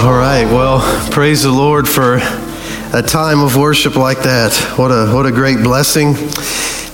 [0.00, 0.44] All right.
[0.44, 2.20] Well, praise the Lord for
[2.94, 4.54] a time of worship like that.
[4.78, 6.14] What a what a great blessing.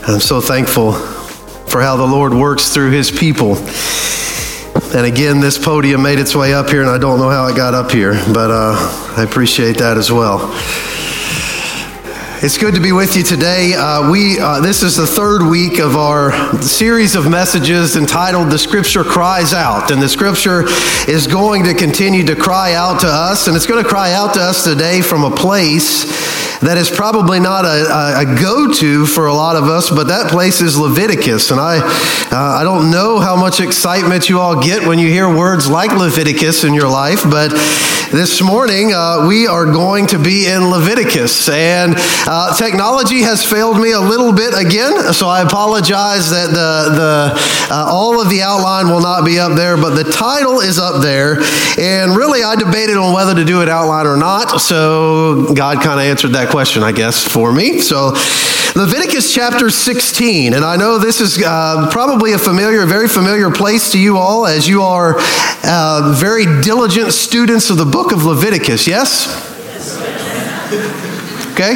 [0.08, 3.56] I'm so thankful for how the Lord works through his people.
[4.96, 7.54] And again, this podium made its way up here, and I don't know how it
[7.54, 8.74] got up here, but uh,
[9.18, 10.38] I appreciate that as well.
[12.44, 13.72] It's good to be with you today.
[13.72, 16.30] Uh, we uh, this is the third week of our
[16.60, 20.64] series of messages entitled "The Scripture Cries Out," and the Scripture
[21.08, 24.34] is going to continue to cry out to us, and it's going to cry out
[24.34, 26.04] to us today from a place
[26.60, 30.60] that is probably not a, a go-to for a lot of us, but that place
[30.60, 34.98] is Leviticus, and I uh, I don't know how much excitement you all get when
[34.98, 37.54] you hear words like Leviticus in your life, but
[38.14, 43.76] this morning uh, we are going to be in Leviticus, and uh, technology has failed
[43.76, 48.40] me a little bit again, so I apologize that the, the uh, all of the
[48.42, 51.40] outline will not be up there, but the title is up there.
[51.76, 55.98] And really, I debated on whether to do it outline or not, so God kind
[55.98, 57.80] of answered that question, I guess, for me.
[57.80, 58.12] So,
[58.76, 63.92] Leviticus chapter 16, and I know this is uh, probably a familiar, very familiar place
[63.92, 65.14] to you all as you are
[65.62, 69.28] uh, very diligent students of the book of Leviticus, yes?
[71.54, 71.74] Okay,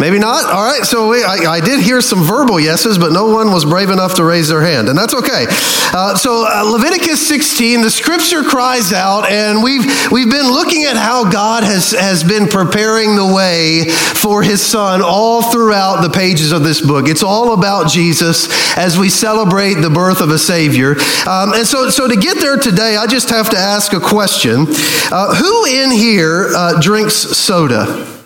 [0.00, 0.46] maybe not.
[0.46, 3.66] All right, so we, I, I, did hear some verbal yeses, but no one was
[3.66, 5.44] brave enough to raise their hand, and that's okay.
[5.92, 10.96] Uh, so uh, Leviticus 16, the scripture cries out, and we've we've been looking at
[10.96, 16.50] how God has has been preparing the way for His Son all throughout the pages
[16.50, 17.06] of this book.
[17.06, 20.92] It's all about Jesus as we celebrate the birth of a Savior.
[21.28, 24.64] Um, and so, so to get there today, I just have to ask a question:
[25.12, 28.17] uh, Who in here uh, drinks soda?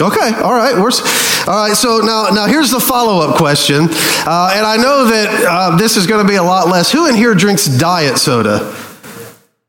[0.00, 0.74] Okay, all right.
[0.74, 0.90] We're,
[1.50, 3.88] all right, so now, now here's the follow up question.
[3.90, 6.92] Uh, and I know that uh, this is going to be a lot less.
[6.92, 8.74] Who in here drinks diet soda?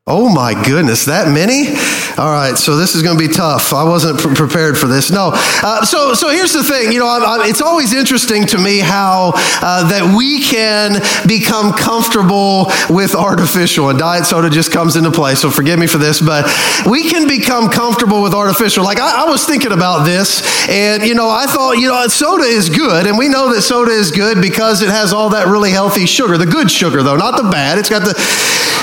[0.06, 1.74] Oh my goodness, that many?
[2.18, 3.72] All right, so this is going to be tough.
[3.72, 5.12] I wasn't pre- prepared for this.
[5.12, 6.90] No, uh, so so here's the thing.
[6.90, 11.72] You know, I'm, I'm, it's always interesting to me how uh, that we can become
[11.72, 15.36] comfortable with artificial, and diet soda just comes into play.
[15.36, 16.50] So forgive me for this, but
[16.90, 18.82] we can become comfortable with artificial.
[18.82, 22.42] Like I, I was thinking about this, and you know, I thought, you know, soda
[22.42, 25.70] is good, and we know that soda is good because it has all that really
[25.70, 27.78] healthy sugar, the good sugar though, not the bad.
[27.78, 28.14] It's got the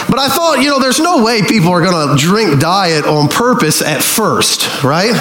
[0.10, 3.25] but I thought, you know, there's no way people are going to drink diet on
[3.28, 5.14] purpose at first, right?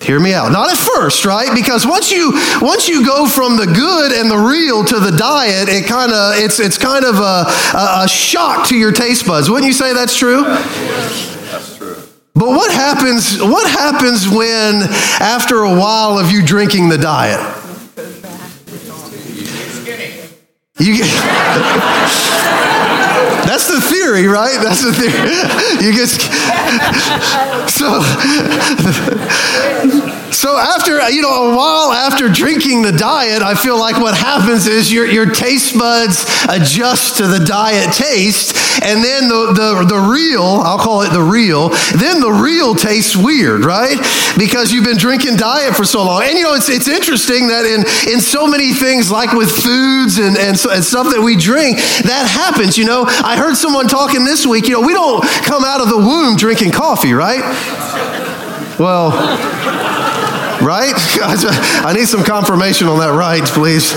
[0.00, 0.52] Hear me out.
[0.52, 1.52] Not at first, right?
[1.54, 5.68] Because once you once you go from the good and the real to the diet,
[5.68, 7.44] it kind of it's it's kind of a,
[7.76, 9.50] a, a shock to your taste buds.
[9.50, 10.44] Wouldn't you say that's true?
[10.44, 11.96] That's true.
[12.34, 14.82] But what happens what happens when
[15.20, 17.40] after a while of you drinking the diet?
[20.80, 21.06] You get
[23.48, 24.60] That's the theory, right?
[24.62, 25.32] That's the theory.
[25.80, 26.08] You get
[27.70, 28.02] so
[30.32, 34.66] so after you know a while after drinking the diet, I feel like what happens
[34.66, 39.98] is your your taste buds adjust to the diet taste, and then the the the
[39.98, 43.96] real, I'll call it the real, then the real tastes weird, right?
[44.36, 47.64] Because you've been drinking diet for so long, and you know it's it's interesting that
[47.64, 51.78] in in so many things like with foods and and, and stuff that we drink,
[52.04, 52.76] that happens.
[52.76, 55.88] You know, I heard someone talking this week, you know, we don't come out of
[55.88, 57.42] the womb drinking coffee, right?
[58.78, 59.10] Well,
[60.60, 60.94] right?
[61.22, 63.94] I need some confirmation on that right, please.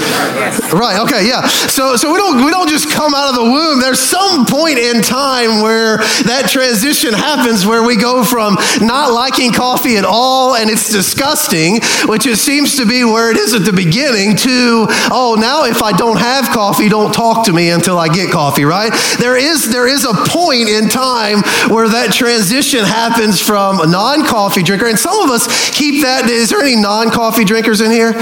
[0.73, 1.47] Right, okay, yeah.
[1.47, 3.79] So so we don't we don't just come out of the womb.
[3.79, 9.51] There's some point in time where that transition happens where we go from not liking
[9.51, 13.65] coffee at all and it's disgusting, which it seems to be where it is at
[13.65, 17.97] the beginning, to oh, now if I don't have coffee, don't talk to me until
[17.97, 18.91] I get coffee, right?
[19.19, 24.63] There is there is a point in time where that transition happens from a non-coffee
[24.63, 28.13] drinker, and some of us keep that is there any non coffee drinkers in here?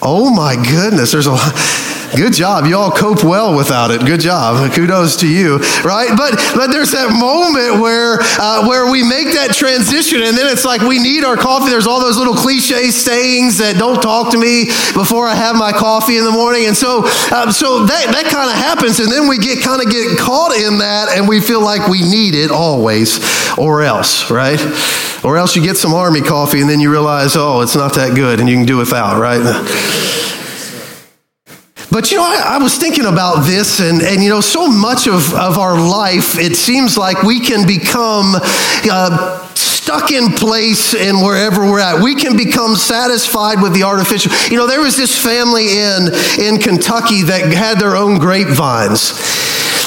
[0.00, 1.54] Oh my goodness, there's a lot.
[2.14, 2.66] Good job.
[2.66, 4.04] You all cope well without it.
[4.04, 4.70] Good job.
[4.72, 6.10] Kudos to you, right?
[6.14, 10.64] But but there's that moment where uh, where we make that transition, and then it's
[10.64, 11.70] like we need our coffee.
[11.70, 15.72] There's all those little cliche sayings that don't talk to me before I have my
[15.72, 19.26] coffee in the morning, and so um, so that that kind of happens, and then
[19.26, 22.50] we get kind of get caught in that, and we feel like we need it
[22.50, 23.24] always,
[23.56, 24.60] or else, right?
[25.24, 28.14] Or else you get some army coffee, and then you realize, oh, it's not that
[28.14, 29.40] good, and you can do without, right?
[31.92, 35.06] But you know, I, I, was thinking about this, and, and you know, so much
[35.06, 38.32] of, of our life, it seems like we can become
[38.90, 42.02] uh, stuck in place in wherever we're at.
[42.02, 44.32] We can become satisfied with the artificial.
[44.50, 46.08] You know, there was this family in,
[46.40, 49.12] in Kentucky that had their own grapevines.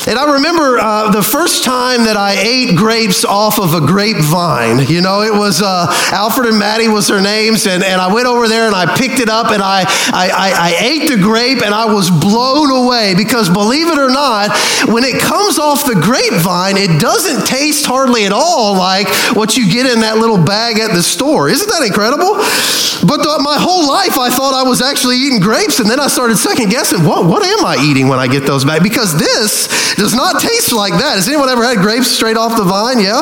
[0.08, 4.86] And I remember uh, the first time that I ate grapes off of a grapevine.
[4.86, 8.28] You know, it was uh, Alfred and Maddie was their names, and, and I went
[8.28, 9.82] over there and I picked it up and I,
[10.14, 14.10] I, I, I ate the grape and I was blown away because believe it or
[14.10, 14.54] not,
[14.88, 19.72] when it comes off the grapevine, it doesn't taste hardly at all like what you
[19.72, 21.50] get in that little bag at the store.
[21.50, 22.38] Isn't that incredible?
[23.06, 26.08] But the, my whole life I thought I was actually eating grapes, and then I
[26.08, 28.84] started second guessing, what, what am I eating when I get those back?
[28.84, 31.16] Because this does not taste like that.
[31.16, 33.00] Has anyone ever had grapes straight off the vine?
[33.00, 33.22] Yeah.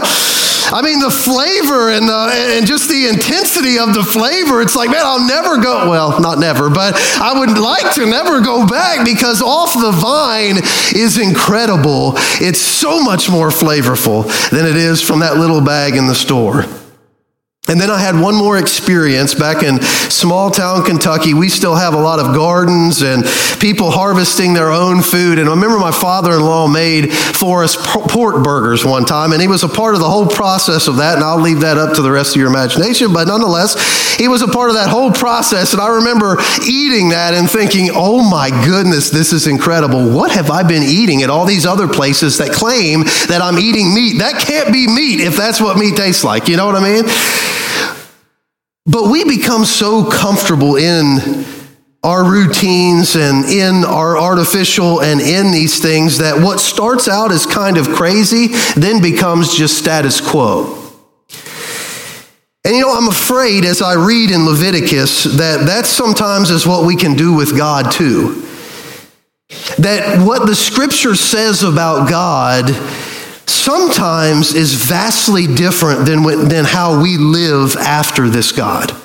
[0.71, 4.89] I mean, the flavor and, the, and just the intensity of the flavor, it's like,
[4.89, 9.05] man, I'll never go, well, not never, but I would like to never go back
[9.05, 10.57] because off the vine
[10.95, 12.13] is incredible.
[12.41, 16.65] It's so much more flavorful than it is from that little bag in the store.
[17.69, 21.33] And then I had one more experience back in small town Kentucky.
[21.33, 23.23] We still have a lot of gardens and
[23.61, 25.39] people harvesting their own food.
[25.39, 29.41] And I remember my father in law made for us pork burgers one time, and
[29.41, 31.15] he was a part of the whole process of that.
[31.15, 33.13] And I'll leave that up to the rest of your imagination.
[33.13, 35.71] But nonetheless, he was a part of that whole process.
[35.71, 36.35] And I remember
[36.67, 40.09] eating that and thinking, oh my goodness, this is incredible.
[40.09, 43.93] What have I been eating at all these other places that claim that I'm eating
[43.93, 44.19] meat?
[44.19, 46.49] That can't be meat if that's what meat tastes like.
[46.49, 47.05] You know what I mean?
[48.85, 51.45] But we become so comfortable in
[52.03, 57.45] our routines and in our artificial and in these things that what starts out as
[57.45, 60.79] kind of crazy then becomes just status quo.
[62.65, 66.85] And you know, I'm afraid as I read in Leviticus that that sometimes is what
[66.85, 68.41] we can do with God too.
[69.77, 72.69] That what the scripture says about God
[73.45, 79.02] sometimes is vastly different than, than how we live after this God.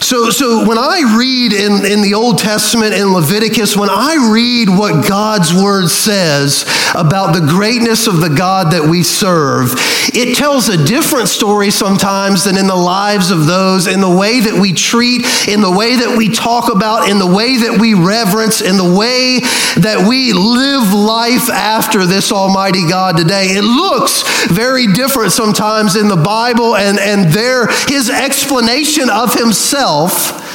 [0.00, 4.70] So, so when I read in, in the Old Testament in Leviticus, when I read
[4.70, 6.64] what God's word says
[6.94, 9.74] about the greatness of the God that we serve,
[10.14, 14.40] it tells a different story sometimes than in the lives of those, in the way
[14.40, 17.92] that we treat, in the way that we talk about, in the way that we
[17.92, 19.40] reverence, in the way
[19.76, 23.52] that we live life after this Almighty God today.
[23.52, 29.89] It looks very different sometimes in the Bible and, and there, his explanation of himself
[29.90, 30.46] himself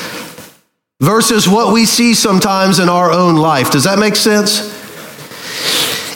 [1.01, 3.71] versus what we see sometimes in our own life.
[3.71, 4.73] Does that make sense?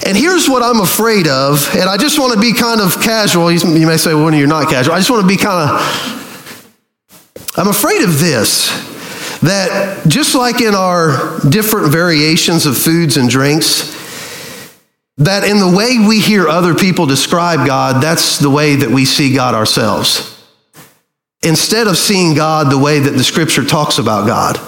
[0.05, 3.51] And here's what I'm afraid of, and I just want to be kind of casual.
[3.51, 4.93] You may say, well, you're not casual.
[4.93, 8.87] I just want to be kind of, I'm afraid of this
[9.41, 13.95] that just like in our different variations of foods and drinks,
[15.17, 19.05] that in the way we hear other people describe God, that's the way that we
[19.05, 20.38] see God ourselves
[21.43, 24.59] instead of seeing God the way that the scripture talks about God.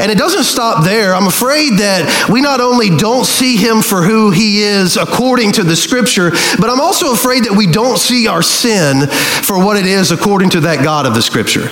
[0.00, 1.14] And it doesn't stop there.
[1.14, 5.62] I'm afraid that we not only don't see him for who he is according to
[5.62, 9.86] the scripture, but I'm also afraid that we don't see our sin for what it
[9.86, 11.70] is according to that God of the scripture.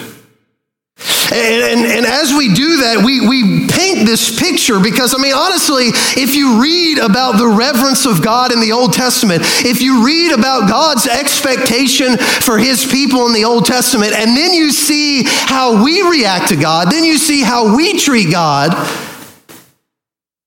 [1.30, 5.34] And, and, and, as we do that, we, we paint this picture because, I mean,
[5.34, 10.04] honestly, if you read about the reverence of God in the Old Testament, if you
[10.04, 15.22] read about God's expectation for his people in the Old Testament, and then you see
[15.24, 18.72] how we react to God, then you see how we treat God,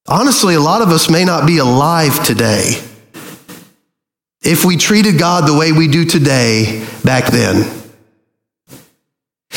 [0.08, 2.74] honestly, a lot of us may not be alive today
[4.42, 7.81] if we treated God the way we do today back then.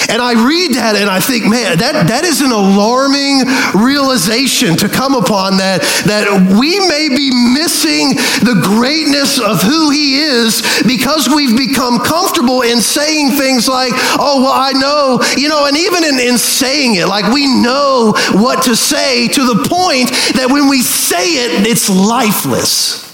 [0.08, 4.88] And I read that and I think, man, that, that is an alarming realization to
[4.88, 11.28] come upon that, that we may be missing the greatness of who he is because
[11.28, 16.04] we've become comfortable in saying things like, oh, well, I know, you know, and even
[16.04, 20.68] in, in saying it, like we know what to say to the point that when
[20.68, 23.13] we say it, it's lifeless.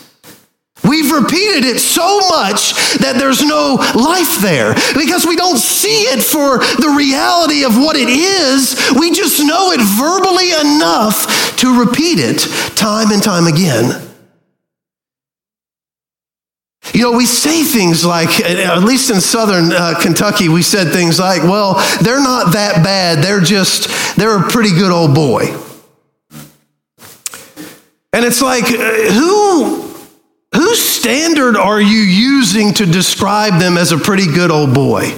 [0.83, 6.23] We've repeated it so much that there's no life there because we don't see it
[6.23, 8.77] for the reality of what it is.
[8.99, 12.41] We just know it verbally enough to repeat it
[12.77, 14.09] time and time again.
[16.95, 21.21] You know, we say things like, at least in southern uh, Kentucky, we said things
[21.21, 23.23] like, well, they're not that bad.
[23.23, 25.55] They're just, they're a pretty good old boy.
[28.13, 29.90] And it's like, uh, who
[31.01, 35.17] standard are you using to describe them as a pretty good old boy?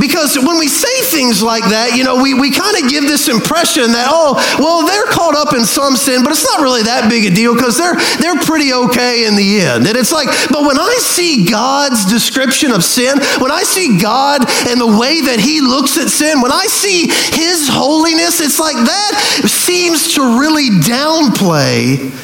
[0.00, 3.28] Because when we say things like that, you know, we, we kind of give this
[3.28, 7.10] impression that, oh, well, they're caught up in some sin, but it's not really that
[7.10, 9.84] big a deal because they're, they're pretty okay in the end.
[9.84, 14.48] And it's like, but when I see God's description of sin, when I see God
[14.70, 18.80] and the way that he looks at sin, when I see his holiness, it's like
[18.80, 19.12] that
[19.44, 22.14] seems to really downplay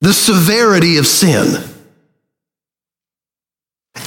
[0.00, 1.62] the severity of sin.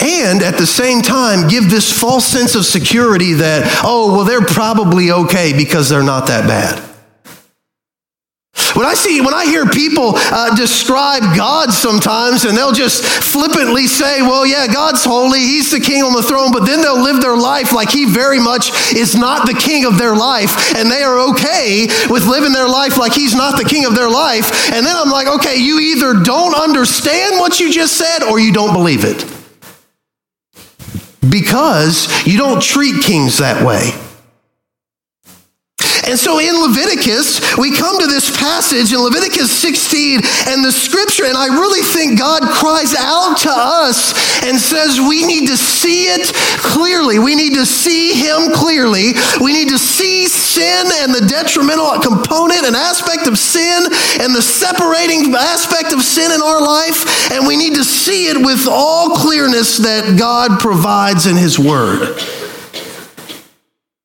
[0.01, 4.41] And at the same time, give this false sense of security that, oh, well, they're
[4.41, 6.88] probably okay because they're not that bad.
[8.79, 13.87] When I see, when I hear people uh, describe God sometimes, and they'll just flippantly
[13.87, 17.19] say, well, yeah, God's holy, He's the king on the throne, but then they'll live
[17.19, 21.03] their life like He very much is not the king of their life, and they
[21.03, 24.71] are okay with living their life like He's not the king of their life.
[24.71, 28.53] And then I'm like, okay, you either don't understand what you just said or you
[28.53, 29.25] don't believe it.
[31.29, 33.91] Because you don't treat kings that way.
[36.07, 41.25] And so in Leviticus, we come to this passage in Leviticus 16 and the scripture,
[41.25, 44.13] and I really think God cries out to us
[44.43, 46.31] and says we need to see it
[46.63, 47.19] clearly.
[47.19, 49.13] We need to see Him clearly.
[49.41, 53.85] We need to see sin and the detrimental component and aspect of sin
[54.21, 57.31] and the separating aspect of sin in our life.
[57.31, 62.17] And we need to see it with all clearness that God provides in His Word.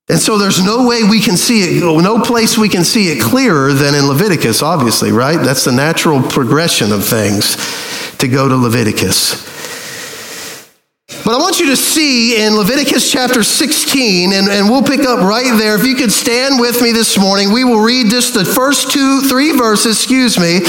[0.08, 3.22] And so there's no way we can see it, no place we can see it
[3.22, 5.38] clearer than in Leviticus, obviously, right?
[5.38, 7.56] That's the natural progression of things
[8.18, 9.54] to go to Leviticus.
[11.24, 15.20] But I want you to see in Leviticus chapter 16, and, and we'll pick up
[15.20, 15.74] right there.
[15.74, 19.22] If you could stand with me this morning, we will read just the first two,
[19.22, 20.60] three verses, excuse me,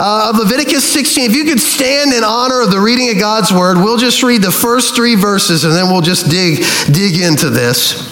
[0.00, 1.30] uh, of Leviticus 16.
[1.30, 4.42] If you could stand in honor of the reading of God's word, we'll just read
[4.42, 8.11] the first three verses and then we'll just dig, dig into this.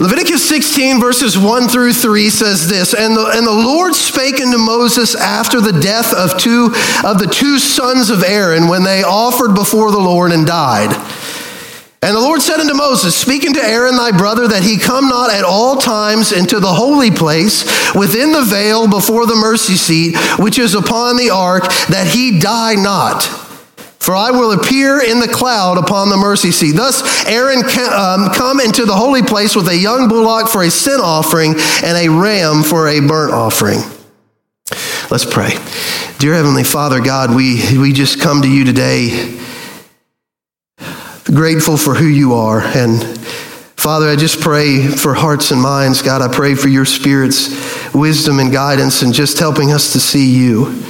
[0.00, 4.58] Leviticus 16, verses 1 through 3 says this and the, and the Lord spake unto
[4.58, 6.74] Moses after the death of two
[7.04, 10.90] of the two sons of Aaron when they offered before the Lord and died.
[12.02, 15.32] And the Lord said unto Moses, Speak unto Aaron thy brother that he come not
[15.32, 20.58] at all times into the holy place within the veil before the mercy seat, which
[20.58, 23.43] is upon the ark, that he die not.
[24.04, 26.72] For I will appear in the cloud upon the mercy seat.
[26.72, 31.00] Thus Aaron um, come into the holy place with a young bullock for a sin
[31.00, 33.80] offering and a ram for a burnt offering.
[35.10, 35.52] Let's pray.
[36.18, 39.40] Dear Heavenly Father, God, we, we just come to you today
[41.34, 42.60] grateful for who you are.
[42.60, 43.02] And
[43.76, 46.02] Father, I just pray for hearts and minds.
[46.02, 50.30] God, I pray for your Spirit's wisdom and guidance and just helping us to see
[50.30, 50.82] you.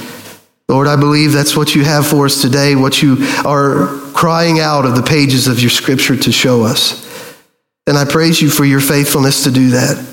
[0.67, 4.85] Lord, I believe that's what you have for us today, what you are crying out
[4.85, 7.03] of the pages of your scripture to show us.
[7.87, 10.03] And I praise you for your faithfulness to do that.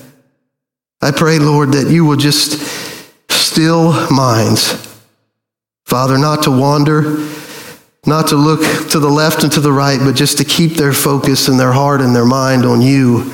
[1.01, 2.61] I pray, Lord, that you will just
[3.31, 4.89] still minds.
[5.87, 7.27] Father, not to wander,
[8.07, 10.93] not to look to the left and to the right, but just to keep their
[10.93, 13.33] focus and their heart and their mind on you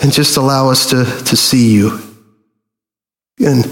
[0.00, 1.98] and just allow us to, to see you.
[3.38, 3.64] And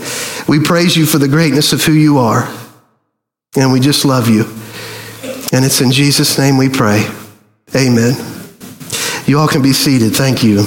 [0.47, 2.53] we praise you for the greatness of who you are.
[3.57, 4.45] And we just love you.
[5.53, 7.09] And it's in Jesus' name we pray.
[7.75, 8.15] Amen.
[9.27, 10.15] You all can be seated.
[10.15, 10.63] Thank you.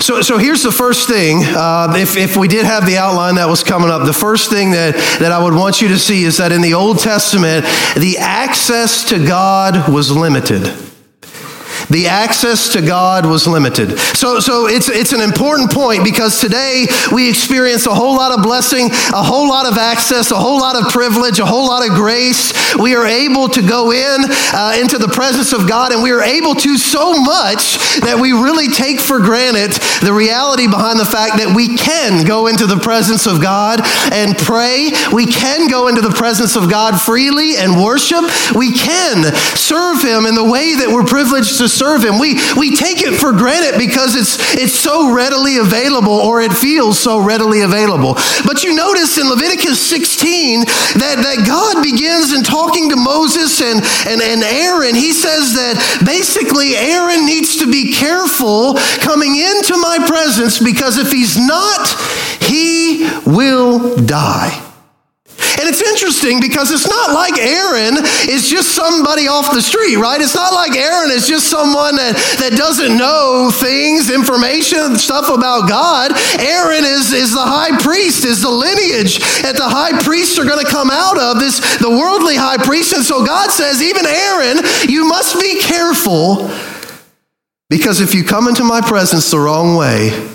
[0.00, 1.42] So, so here's the first thing.
[1.44, 4.72] Uh, if, if we did have the outline that was coming up, the first thing
[4.72, 7.64] that, that I would want you to see is that in the Old Testament,
[7.96, 10.70] the access to God was limited.
[11.90, 13.98] The access to God was limited.
[13.98, 18.42] So, so it's, it's an important point because today we experience a whole lot of
[18.42, 21.94] blessing, a whole lot of access, a whole lot of privilege, a whole lot of
[21.94, 22.52] grace.
[22.76, 26.22] We are able to go in uh, into the presence of God and we are
[26.22, 29.72] able to so much that we really take for granted
[30.04, 33.80] the reality behind the fact that we can go into the presence of God
[34.12, 34.90] and pray.
[35.12, 38.24] We can go into the presence of God freely and worship.
[38.54, 42.18] We can serve Him in the way that we're privileged to serve him.
[42.18, 46.98] We, we take it for granted because it's, it's so readily available or it feels
[46.98, 48.14] so readily available.
[48.46, 50.64] But you notice in Leviticus 16
[51.02, 54.94] that, that God begins in talking to Moses and, and, and Aaron.
[54.94, 61.10] He says that basically Aaron needs to be careful coming into my presence because if
[61.10, 61.88] he's not,
[62.40, 64.63] he will die.
[65.60, 70.20] And it's interesting because it's not like Aaron is just somebody off the street, right?
[70.20, 75.68] It's not like Aaron is just someone that, that doesn't know things, information, stuff about
[75.68, 76.12] God.
[76.40, 80.64] Aaron is, is the high priest, is the lineage that the high priests are going
[80.64, 82.92] to come out of, this the worldly high priest.
[82.92, 84.58] And so God says, even Aaron,
[84.88, 86.50] you must be careful
[87.70, 90.33] because if you come into my presence the wrong way,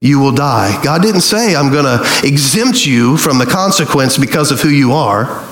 [0.00, 0.80] you will die.
[0.82, 4.92] God didn't say, I'm going to exempt you from the consequence because of who you
[4.92, 5.44] are.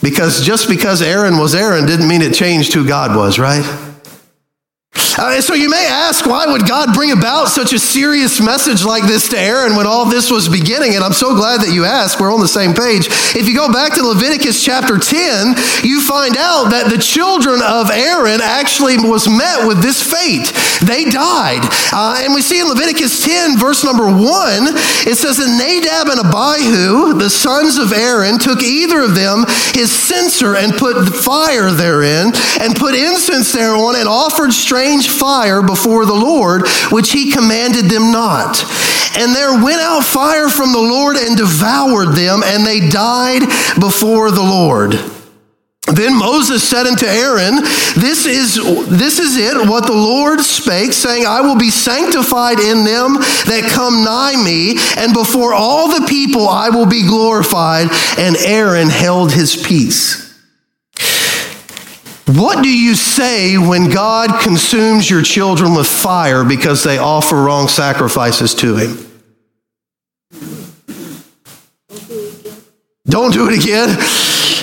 [0.00, 3.91] Because just because Aaron was Aaron didn't mean it changed who God was, right?
[5.22, 9.04] Uh, so you may ask, why would God bring about such a serious message like
[9.04, 10.96] this to Aaron when all this was beginning?
[10.96, 12.18] And I'm so glad that you asked.
[12.18, 13.06] We're on the same page.
[13.38, 15.54] If you go back to Leviticus chapter 10,
[15.86, 20.50] you find out that the children of Aaron actually was met with this fate.
[20.82, 21.62] They died.
[21.94, 24.18] Uh, and we see in Leviticus 10, verse number 1,
[25.06, 29.94] it says, And Nadab and Abihu, the sons of Aaron, took either of them his
[29.94, 36.14] censer and put fire therein, and put incense thereon, and offered strange fire before the
[36.14, 38.64] Lord, which he commanded them not.
[39.16, 43.42] And there went out fire from the Lord and devoured them, and they died
[43.78, 44.94] before the Lord.
[45.88, 47.56] Then Moses said unto Aaron,
[47.96, 48.54] This is,
[48.88, 53.14] this is it, what the Lord spake, saying, I will be sanctified in them
[53.50, 57.88] that come nigh me, and before all the people I will be glorified.
[58.16, 60.31] And Aaron held his peace.
[62.26, 67.68] What do you say when God consumes your children with fire because they offer wrong
[67.68, 69.12] sacrifices to Him?
[73.04, 73.98] Don't do it again.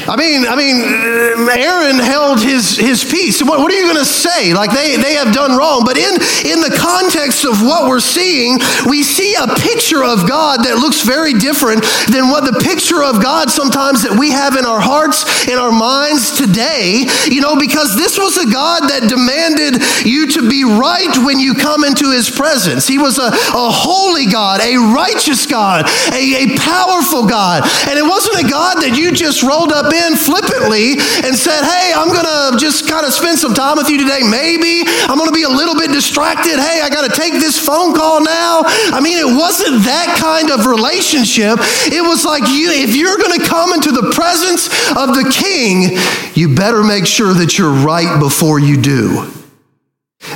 [0.10, 3.44] I mean, I mean, Aaron held his, his peace.
[3.46, 4.58] What, what are you going to say?
[4.58, 5.86] Like they, they have done wrong.
[5.86, 6.18] But in,
[6.50, 8.58] in the context of what we're seeing,
[8.90, 13.22] we see a picture of God that looks very different than what the picture of
[13.22, 17.06] God sometimes that we have in our hearts, in our minds today.
[17.30, 19.78] You know, because this was a God that demanded
[20.10, 22.90] you to be right when you come into his presence.
[22.90, 25.86] He was a, a holy God, a righteous God,
[26.18, 27.62] a, a powerful God.
[27.86, 30.96] And it wasn't a God that you just rolled up in in flippantly
[31.28, 34.24] and said, Hey, I'm going to just kind of spend some time with you today.
[34.24, 36.56] Maybe I'm going to be a little bit distracted.
[36.56, 38.64] Hey, I got to take this phone call now.
[38.96, 41.60] I mean, it wasn't that kind of relationship.
[41.92, 45.98] It was like you, if you're going to come into the presence of the king,
[46.34, 49.32] you better make sure that you're right before you do.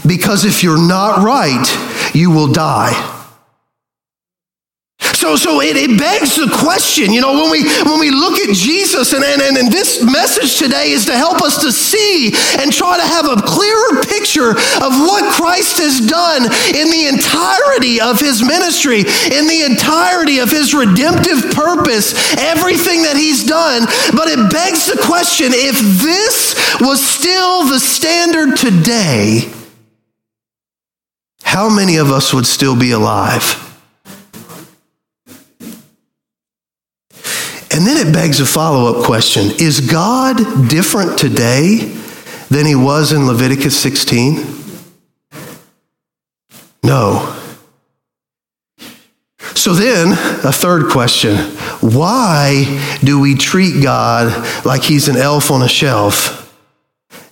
[0.08, 1.65] Because if you're not right,
[2.13, 3.12] you will die.
[5.13, 8.54] So, so it, it begs the question, you know, when we when we look at
[8.54, 12.97] Jesus, and, and, and this message today is to help us to see and try
[12.97, 16.43] to have a clearer picture of what Christ has done
[16.76, 18.99] in the entirety of his ministry,
[19.32, 23.86] in the entirety of his redemptive purpose, everything that he's done.
[24.12, 29.52] But it begs the question if this was still the standard today,
[31.43, 33.62] how many of us would still be alive?
[37.73, 40.38] And then it begs a follow up question Is God
[40.69, 41.77] different today
[42.49, 44.45] than he was in Leviticus 16?
[46.83, 47.39] No.
[49.55, 51.38] So then, a third question
[51.81, 56.39] Why do we treat God like he's an elf on a shelf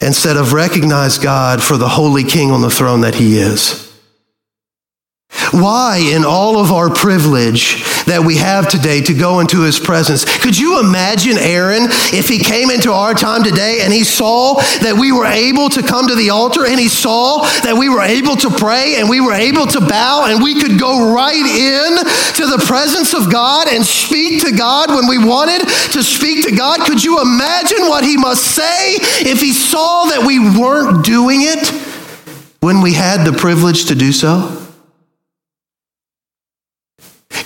[0.01, 3.90] instead of recognize God for the holy king on the throne that he is?
[5.51, 10.23] Why, in all of our privilege that we have today to go into his presence,
[10.39, 14.95] could you imagine Aaron if he came into our time today and he saw that
[14.99, 18.35] we were able to come to the altar and he saw that we were able
[18.37, 21.99] to pray and we were able to bow and we could go right in
[22.35, 26.55] to the presence of God and speak to God when we wanted to speak to
[26.55, 26.79] God?
[26.87, 28.95] Could you imagine what he must say
[29.27, 31.67] if he saw that we weren't doing it
[32.61, 34.60] when we had the privilege to do so?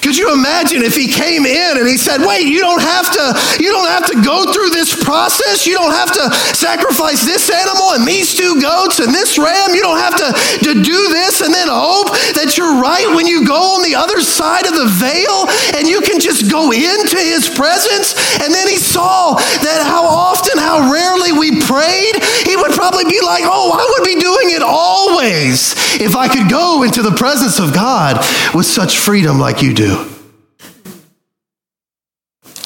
[0.06, 3.26] Could you imagine if he came in and he said, "Wait, you don't have to
[3.58, 5.65] you don't have to go through this process.
[5.65, 9.74] You don't have to sacrifice this animal and these two goats and this ram.
[9.74, 10.30] You don't have to,
[10.70, 14.22] to do this and then hope that you're right when you go on the other
[14.22, 18.13] side of the veil and you can just go into his presence."
[18.46, 22.22] And then he saw that how often, how rarely we prayed.
[22.46, 26.48] He would probably be like, "Oh, I would be doing it always if I could
[26.48, 29.94] go into the presence of God with such freedom like you do."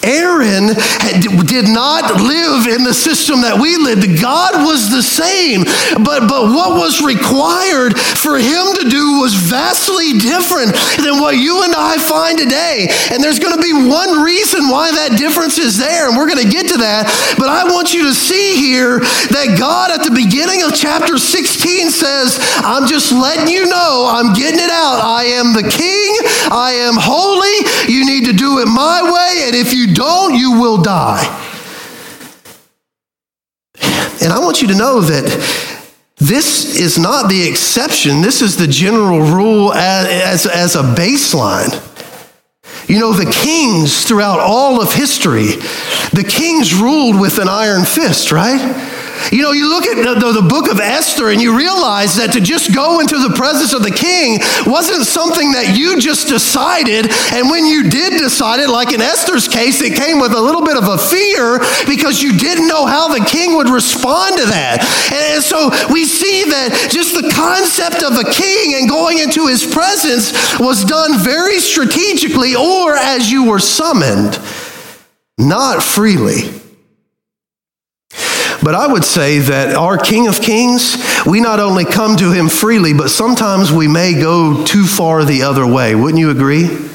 [0.03, 0.73] Aaron
[1.45, 4.07] did not live in the system that we lived.
[4.21, 5.67] God was the same,
[5.99, 10.71] but, but what was required for him to do was vastly different
[11.03, 12.87] than what you and I find today.
[13.11, 16.43] And there's going to be one reason why that difference is there, and we're going
[16.43, 17.11] to get to that.
[17.35, 18.99] But I want you to see here
[19.35, 24.31] that God at the beginning of chapter 16 says, I'm just letting you know, I'm
[24.33, 25.03] getting it out.
[25.03, 26.09] I am the king,
[26.47, 27.51] I am holy.
[27.91, 31.23] You need to do it my way, and if you don't, you will die.
[34.21, 35.25] And I want you to know that
[36.17, 41.85] this is not the exception, this is the general rule as, as, as a baseline.
[42.89, 45.45] You know, the kings throughout all of history,
[46.11, 48.59] the kings ruled with an iron fist, right?
[49.31, 52.33] You know, you look at the, the, the, book of Esther and you realize that
[52.33, 57.11] to just go into the presence of the king wasn't something that you just decided.
[57.33, 60.65] And when you did decide it, like in Esther's case, it came with a little
[60.65, 64.81] bit of a fear because you didn't know how the king would respond to that.
[65.13, 69.47] And, and so we see that just the concept of a king and going into
[69.47, 74.39] his presence was done very strategically or as you were summoned,
[75.37, 76.58] not freely.
[78.61, 82.49] But I would say that our King of Kings, we not only come to him
[82.49, 85.95] freely, but sometimes we may go too far the other way.
[85.95, 86.88] Wouldn't you agree?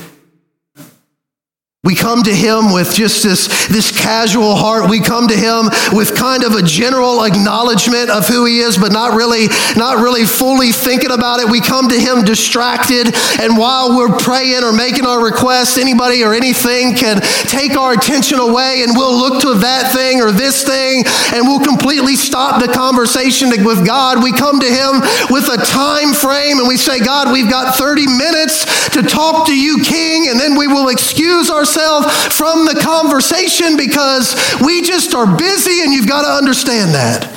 [1.85, 4.89] We come to him with just this, this casual heart.
[4.89, 8.91] We come to him with kind of a general acknowledgement of who he is, but
[8.91, 11.51] not really, not really fully thinking about it.
[11.51, 13.13] We come to him distracted.
[13.39, 17.21] And while we're praying or making our requests, anybody or anything can
[17.53, 21.05] take our attention away and we'll look to that thing or this thing
[21.37, 24.25] and we'll completely stop the conversation with God.
[24.25, 28.07] We come to him with a time frame and we say, God, we've got 30
[28.09, 33.77] minutes to talk to you, King, and then we will excuse ourselves from the conversation
[33.77, 34.35] because
[34.65, 37.31] we just are busy and you've got to understand that.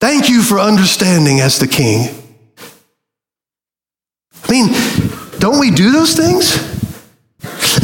[0.00, 2.08] Thank you for understanding as the king.
[4.44, 4.68] I mean,
[5.38, 6.75] don't we do those things?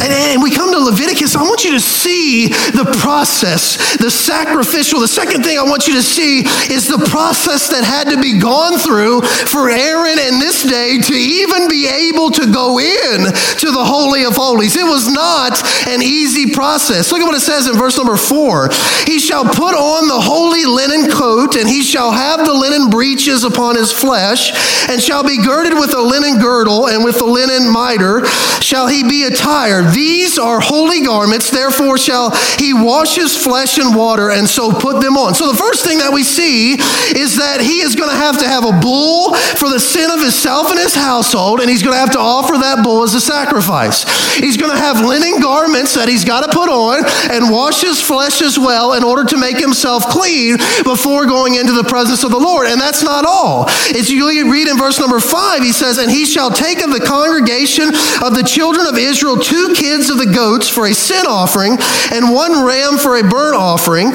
[0.01, 4.99] And, we come to Leviticus, I want you to see the process, the sacrificial.
[4.99, 6.41] The second thing I want you to see
[6.73, 11.13] is the process that had to be gone through for Aaron in this day to
[11.13, 14.75] even be able to go in to the Holy of Holies.
[14.75, 17.11] It was not an easy process.
[17.11, 18.69] Look at what it says in verse number four.
[19.05, 23.43] He shall put on the holy linen coat, and he shall have the linen breeches
[23.43, 24.51] upon his flesh,
[24.89, 28.25] and shall be girded with a linen girdle, and with the linen mitre
[28.59, 33.93] shall he be attired these are holy garments, therefore shall he wash his flesh in
[33.93, 35.35] water and so put them on.
[35.35, 36.73] So the first thing that we see
[37.17, 40.21] is that he is going to have to have a bull for the sin of
[40.21, 43.21] himself and his household, and he's going to have to offer that bull as a
[43.21, 44.03] sacrifice.
[44.37, 48.01] He's going to have linen garments that he's got to put on and wash his
[48.01, 52.31] flesh as well in order to make himself clean before going into the presence of
[52.31, 52.67] the Lord.
[52.67, 53.69] And that's not all.
[53.93, 56.99] As you read in verse number five, he says, And he shall take of the
[56.99, 57.89] congregation
[58.23, 61.77] of the children of Israel two kids of the goats for a sin offering,
[62.11, 64.11] and one ram for a burnt offering.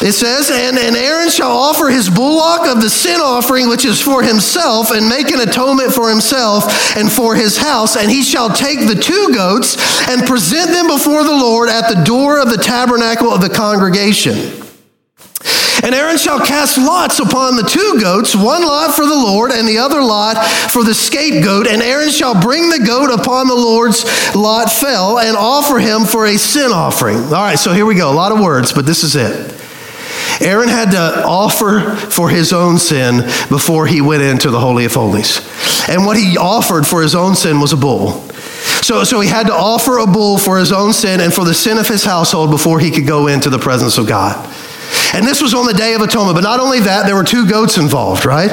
[0.00, 4.00] It says, and, and Aaron shall offer his bullock of the sin offering, which is
[4.00, 7.96] for himself, and make an atonement for himself and for his house.
[7.96, 9.76] And he shall take the two goats
[10.08, 14.67] and present them before the Lord at the door of the tabernacle of the congregation.
[15.88, 19.66] And Aaron shall cast lots upon the two goats, one lot for the Lord and
[19.66, 20.36] the other lot
[20.70, 21.66] for the scapegoat.
[21.66, 24.04] And Aaron shall bring the goat upon the Lord's
[24.36, 27.16] lot fell and offer him for a sin offering.
[27.16, 28.12] All right, so here we go.
[28.12, 29.58] A lot of words, but this is it.
[30.42, 34.92] Aaron had to offer for his own sin before he went into the Holy of
[34.92, 35.40] Holies.
[35.88, 38.28] And what he offered for his own sin was a bull.
[38.82, 41.54] So, so he had to offer a bull for his own sin and for the
[41.54, 44.54] sin of his household before he could go into the presence of God.
[45.14, 46.34] And this was on the Day of Atonement.
[46.34, 48.50] But not only that, there were two goats involved, right?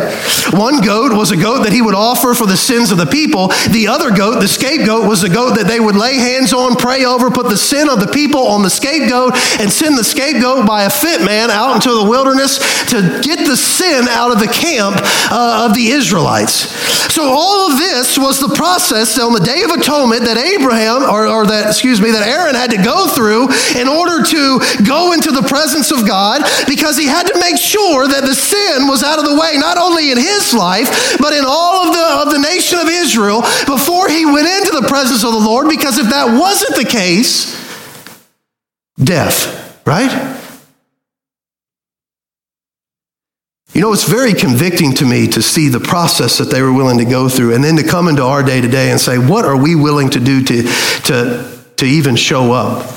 [0.51, 3.47] One goat was a goat that he would offer for the sins of the people.
[3.71, 7.05] The other goat, the scapegoat, was a goat that they would lay hands on, pray
[7.05, 10.83] over, put the sin of the people on the scapegoat, and send the scapegoat by
[10.83, 14.95] a fit man out into the wilderness to get the sin out of the camp
[15.31, 16.71] uh, of the Israelites.
[17.13, 21.27] So all of this was the process on the Day of Atonement that Abraham, or,
[21.27, 25.31] or that, excuse me, that Aaron had to go through in order to go into
[25.31, 29.03] the presence of God God because he had to make sure that the sin was
[29.03, 32.33] out of the way, not only in his life, but in all of the, of
[32.33, 35.69] the nation of Israel before he went into the presence of the Lord.
[35.69, 37.53] Because if that wasn't the case,
[38.97, 40.35] death, right?
[43.75, 46.99] You know, it's very convicting to me to see the process that they were willing
[46.99, 49.43] to go through and then to come into our day to day and say, what
[49.43, 50.63] are we willing to do to,
[51.03, 52.89] to, to even show up?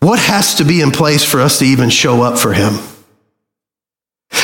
[0.00, 2.74] What has to be in place for us to even show up for him?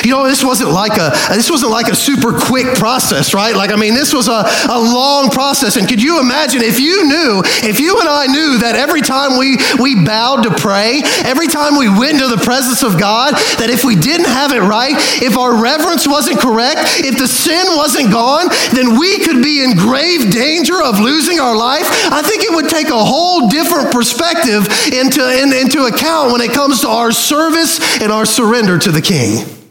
[0.05, 3.55] You know, this wasn't like a this wasn't like a super quick process, right?
[3.55, 5.77] Like, I mean, this was a, a long process.
[5.77, 9.39] And could you imagine if you knew, if you and I knew that every time
[9.39, 13.71] we we bowed to pray, every time we went into the presence of God, that
[13.71, 18.13] if we didn't have it right, if our reverence wasn't correct, if the sin wasn't
[18.13, 21.87] gone, then we could be in grave danger of losing our life.
[22.13, 26.53] I think it would take a whole different perspective into, in, into account when it
[26.53, 29.64] comes to our service and our surrender to the King.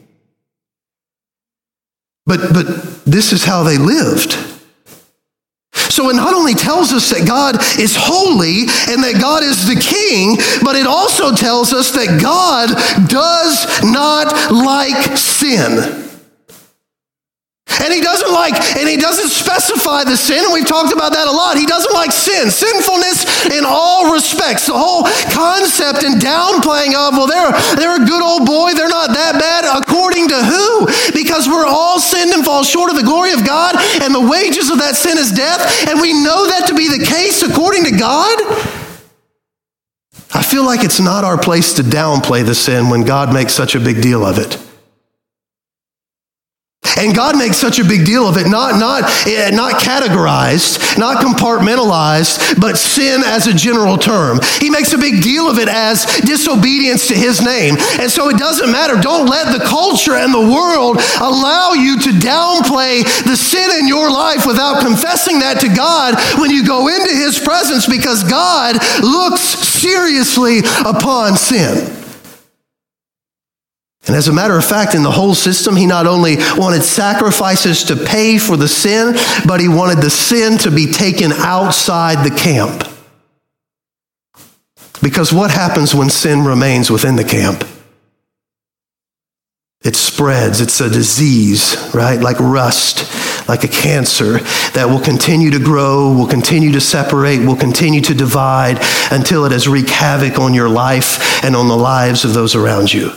[2.26, 4.38] But, but this is how they lived.
[5.74, 9.80] So it not only tells us that God is holy and that God is the
[9.80, 12.70] king, but it also tells us that God
[13.10, 16.03] does not like sin.
[17.82, 21.28] And he doesn't like, and he doesn't specify the sin, and we've talked about that
[21.28, 21.58] a lot.
[21.58, 24.68] He doesn't like sin, sinfulness in all respects.
[24.68, 29.10] The whole concept and downplaying of, well, they're, they're a good old boy, they're not
[29.16, 29.66] that bad.
[29.66, 30.88] According to who?
[31.12, 34.70] Because we're all sinned and fall short of the glory of God, and the wages
[34.70, 37.98] of that sin is death, and we know that to be the case according to
[37.98, 38.38] God.
[40.34, 43.76] I feel like it's not our place to downplay the sin when God makes such
[43.76, 44.63] a big deal of it.
[47.04, 51.18] And God makes such a big deal of it, not, not, eh, not categorized, not
[51.18, 54.40] compartmentalized, but sin as a general term.
[54.62, 57.76] He makes a big deal of it as disobedience to his name.
[58.00, 58.96] And so it doesn't matter.
[58.96, 64.10] Don't let the culture and the world allow you to downplay the sin in your
[64.10, 69.42] life without confessing that to God when you go into his presence because God looks
[69.42, 72.03] seriously upon sin.
[74.06, 77.86] And as a matter of fact, in the whole system, he not only wanted sacrifices
[77.86, 79.16] to pay for the sin,
[79.48, 82.88] but he wanted the sin to be taken outside the camp.
[85.02, 87.64] Because what happens when sin remains within the camp?
[89.84, 90.62] It spreads.
[90.62, 92.20] It's a disease, right?
[92.20, 94.40] Like rust, like a cancer
[94.72, 98.80] that will continue to grow, will continue to separate, will continue to divide
[99.12, 102.94] until it has wreaked havoc on your life and on the lives of those around
[102.94, 103.12] you.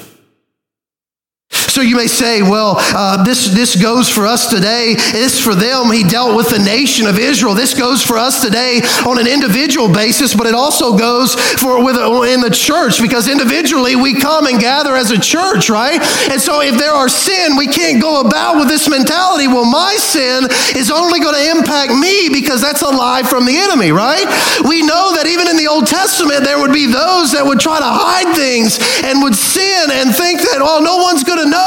[1.77, 4.95] So you may say, well, uh, this, this goes for us today.
[5.13, 5.93] This for them.
[5.93, 7.53] He dealt with the nation of Israel.
[7.53, 12.01] This goes for us today on an individual basis, but it also goes for with
[12.33, 16.01] in the church because individually we come and gather as a church, right?
[16.33, 19.47] And so if there are sin, we can't go about with this mentality.
[19.47, 20.49] Well, my sin
[20.81, 24.25] is only going to impact me because that's a lie from the enemy, right?
[24.65, 27.77] We know that even in the Old Testament, there would be those that would try
[27.77, 31.66] to hide things and would sin and think that, oh, no one's going to know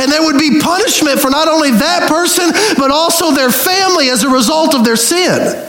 [0.00, 4.24] and there would be punishment for not only that person, but also their family as
[4.24, 5.62] a result of their sin.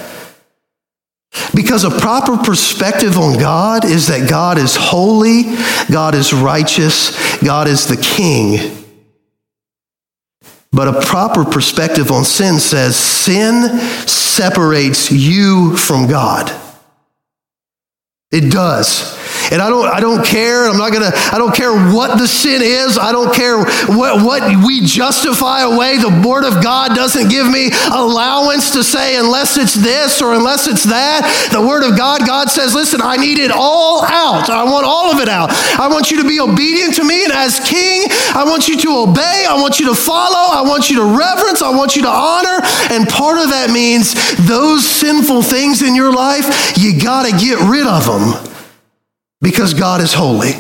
[1.54, 5.44] Because a proper perspective on God is that God is holy,
[5.92, 7.12] God is righteous,
[7.44, 8.86] God is the king.
[10.72, 16.52] But a proper perspective on sin says sin separates you from God.
[18.32, 19.18] It does.
[19.52, 20.68] And I don't, I don't care.
[20.68, 22.98] I'm not gonna, I don't care what the sin is.
[22.98, 23.58] I don't care
[23.88, 25.98] what, what we justify away.
[25.98, 30.68] The word of God doesn't give me allowance to say unless it's this or unless
[30.68, 31.24] it's that.
[31.52, 34.50] The word of God, God says, listen, I need it all out.
[34.50, 35.50] I want all of it out.
[35.80, 37.24] I want you to be obedient to me.
[37.24, 39.46] And as king, I want you to obey.
[39.48, 40.52] I want you to follow.
[40.52, 41.62] I want you to reverence.
[41.62, 42.60] I want you to honor.
[42.92, 44.14] And part of that means
[44.48, 48.47] those sinful things in your life, you got to get rid of them
[49.42, 50.54] because God is holy.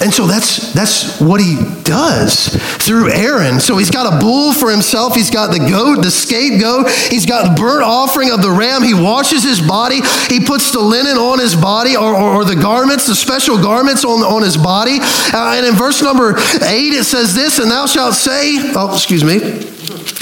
[0.00, 2.48] And so that's, that's what he does
[2.84, 3.60] through Aaron.
[3.60, 5.14] So he's got a bull for himself.
[5.14, 6.90] He's got the goat, the scapegoat.
[6.90, 8.82] He's got the burnt offering of the ram.
[8.82, 10.00] He washes his body.
[10.28, 14.04] He puts the linen on his body or, or, or the garments, the special garments
[14.04, 14.98] on, on his body.
[15.00, 19.22] Uh, and in verse number eight, it says this, and thou shalt say, oh, excuse
[19.22, 19.71] me.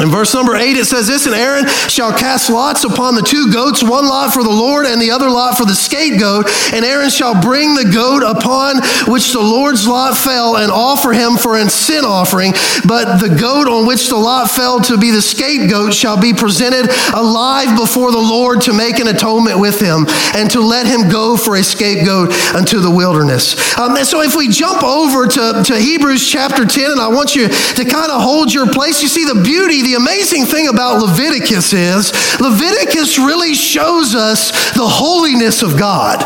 [0.00, 3.52] In verse number eight, it says this, and Aaron shall cast lots upon the two
[3.52, 6.48] goats, one lot for the Lord and the other lot for the scapegoat.
[6.72, 8.80] And Aaron shall bring the goat upon
[9.12, 12.52] which the Lord's lot fell and offer him for a sin offering.
[12.88, 16.88] But the goat on which the lot fell to be the scapegoat shall be presented
[17.12, 21.36] alive before the Lord to make an atonement with him and to let him go
[21.36, 23.76] for a scapegoat unto the wilderness.
[23.78, 27.36] Um, and so if we jump over to, to Hebrews chapter 10, and I want
[27.36, 31.02] you to kind of hold your place, you see the beauty, the amazing thing about
[31.02, 36.20] Leviticus is Leviticus really shows us the holiness of God.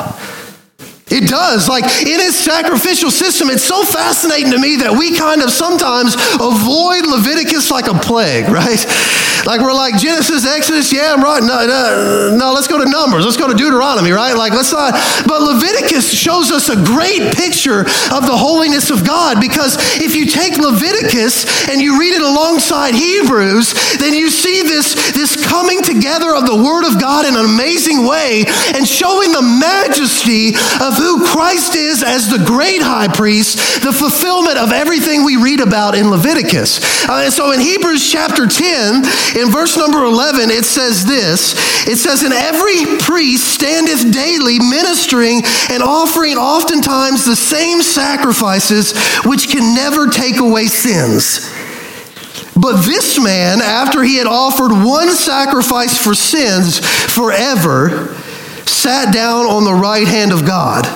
[1.08, 1.68] It does.
[1.68, 6.16] Like in its sacrificial system, it's so fascinating to me that we kind of sometimes
[6.40, 8.80] avoid Leviticus like a plague, right?
[9.44, 11.42] Like we're like Genesis, Exodus, yeah, I'm right.
[11.44, 13.24] No, no, no, let's go to Numbers.
[13.28, 14.32] Let's go to Deuteronomy, right?
[14.32, 14.96] Like let's not.
[15.28, 20.24] But Leviticus shows us a great picture of the holiness of God because if you
[20.24, 26.34] take Leviticus and you read it alongside Hebrews, then you see this, this coming together
[26.34, 31.24] of the Word of God in an amazing way and showing the majesty of who
[31.24, 36.10] Christ is as the great high priest, the fulfillment of everything we read about in
[36.10, 37.08] Leviticus.
[37.08, 39.04] Uh, and so in Hebrews chapter 10,
[39.38, 41.54] in verse number 11, it says this
[41.86, 49.48] It says, And every priest standeth daily ministering and offering oftentimes the same sacrifices which
[49.48, 51.50] can never take away sins.
[52.56, 58.14] But this man, after he had offered one sacrifice for sins forever,
[58.66, 60.86] sat down on the right hand of God.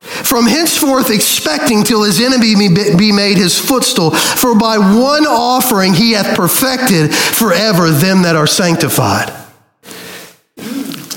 [0.00, 2.54] From henceforth, expecting till his enemy
[2.96, 4.10] be made his footstool.
[4.10, 9.32] For by one offering he hath perfected forever them that are sanctified.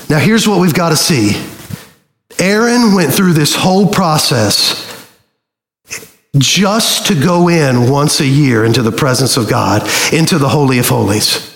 [0.08, 1.42] Now, here's what we've got to see
[2.38, 4.86] Aaron went through this whole process
[6.38, 10.78] just to go in once a year into the presence of God, into the Holy
[10.78, 11.47] of Holies.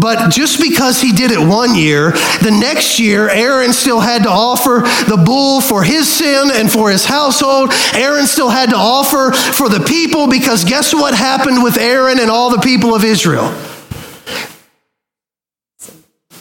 [0.00, 4.28] But just because he did it one year, the next year, Aaron still had to
[4.28, 7.72] offer the bull for his sin and for his household.
[7.94, 12.30] Aaron still had to offer for the people because guess what happened with Aaron and
[12.30, 13.54] all the people of Israel?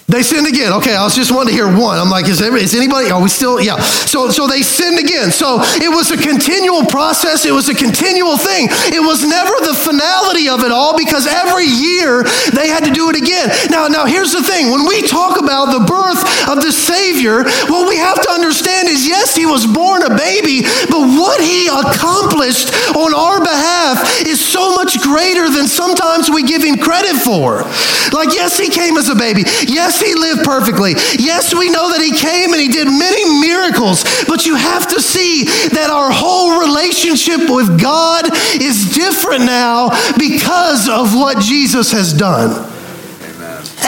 [0.07, 0.71] They sinned again.
[0.73, 1.97] Okay, I was just wanting to hear one.
[1.97, 3.81] I'm like, is, is anybody, are we still, yeah.
[4.05, 5.31] So, so they sinned again.
[5.31, 7.41] So it was a continual process.
[7.43, 8.69] It was a continual thing.
[8.93, 12.21] It was never the finality of it all because every year
[12.53, 13.49] they had to do it again.
[13.73, 14.69] Now, now here's the thing.
[14.69, 16.21] When we talk about the birth
[16.53, 20.69] of the Savior, what we have to understand is yes, he was born a baby,
[20.85, 26.61] but what he accomplished on our behalf is so much greater than sometimes we give
[26.61, 27.65] him credit for.
[28.13, 29.49] Like, yes, he came as a baby.
[29.65, 30.91] Yes, Yes, he lived perfectly.
[31.17, 34.99] Yes, we know that he came and he did many miracles, but you have to
[34.99, 38.27] see that our whole relationship with God
[38.59, 42.51] is different now because of what Jesus has done.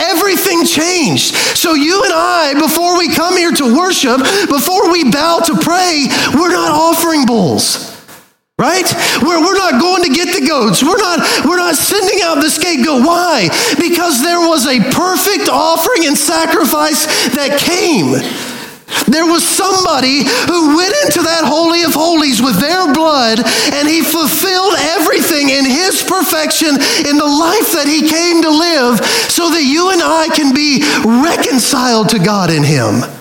[0.00, 1.34] Everything changed.
[1.34, 4.18] So, you and I, before we come here to worship,
[4.48, 7.87] before we bow to pray, we're not offering bulls.
[8.58, 8.90] Right?
[9.22, 10.82] We're, we're not going to get the goats.
[10.82, 13.06] We're not, we're not sending out the scapegoat.
[13.06, 13.46] Why?
[13.78, 17.06] Because there was a perfect offering and sacrifice
[17.38, 18.18] that came.
[19.06, 24.02] There was somebody who went into that Holy of Holies with their blood and he
[24.02, 26.74] fulfilled everything in his perfection
[27.06, 28.98] in the life that he came to live
[29.30, 30.82] so that you and I can be
[31.22, 33.17] reconciled to God in him.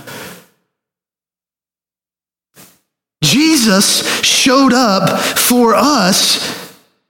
[3.67, 6.56] Jesus showed up for us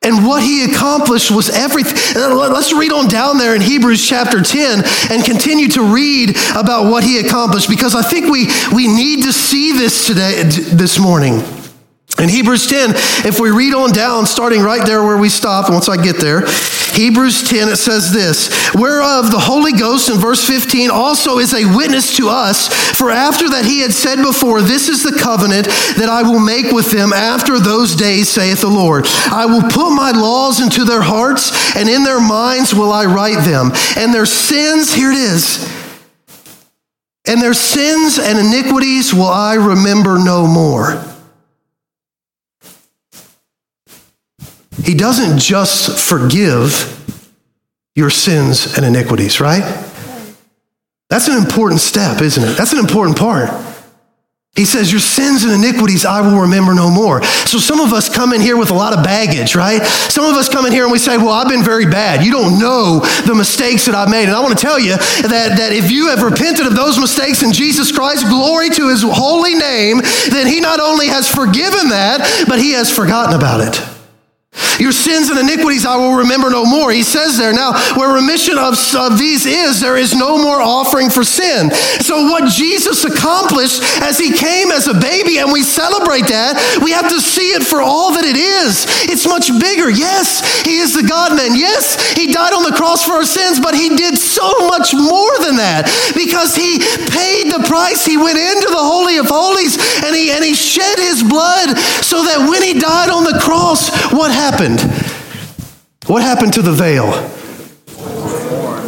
[0.01, 1.93] and what he accomplished was everything.
[2.15, 7.03] Let's read on down there in Hebrews chapter 10 and continue to read about what
[7.03, 11.43] he accomplished because I think we, we need to see this today, this morning.
[12.19, 12.93] In Hebrews 10,
[13.27, 16.41] if we read on down, starting right there where we stopped, once I get there,
[16.97, 21.65] Hebrews 10, it says this, whereof the Holy Ghost in verse 15 also is a
[21.77, 26.09] witness to us, for after that he had said before, This is the covenant that
[26.09, 29.05] I will make with them after those days, saith the Lord.
[29.31, 33.45] I will put my laws into their hearts, and in their minds will I write
[33.45, 33.69] them.
[33.95, 35.71] And their sins, here it is,
[37.27, 41.03] and their sins and iniquities will I remember no more.
[44.87, 46.95] He doesn't just forgive
[47.93, 49.61] your sins and iniquities, right?
[51.09, 52.55] That's an important step, isn't it?
[52.55, 53.49] That's an important part.
[54.55, 57.21] He says, Your sins and iniquities I will remember no more.
[57.21, 59.83] So some of us come in here with a lot of baggage, right?
[59.83, 62.25] Some of us come in here and we say, Well, I've been very bad.
[62.25, 64.23] You don't know the mistakes that I've made.
[64.23, 67.43] And I want to tell you that, that if you have repented of those mistakes
[67.43, 69.99] in Jesus Christ, glory to his holy name,
[70.31, 73.96] then he not only has forgiven that, but he has forgotten about it.
[74.79, 76.91] Your sins and iniquities I will remember no more.
[76.91, 81.09] He says there, now, where remission of, of these is, there is no more offering
[81.09, 81.71] for sin.
[82.01, 86.91] So, what Jesus accomplished as he came as a baby, and we celebrate that, we
[86.91, 88.85] have to see it for all that it is.
[89.09, 89.89] It's much bigger.
[89.89, 91.55] Yes, he is the God man.
[91.55, 95.33] Yes, he died on the cross for our sins, but he did so much more
[95.41, 96.77] than that because he
[97.09, 98.05] paid the price.
[98.05, 101.73] He went into the Holy of Holies and he, and he shed his blood
[102.05, 104.79] so that when he died on the cross, what happened?
[106.05, 107.09] What happened to the veil?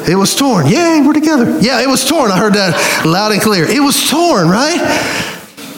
[0.08, 0.68] It was torn.
[0.68, 1.60] Yay, we're together.
[1.60, 2.32] Yeah, it was torn.
[2.32, 3.66] I heard that loud and clear.
[3.66, 4.80] It was torn, right?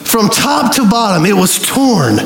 [0.05, 2.19] From top to bottom, it was torn.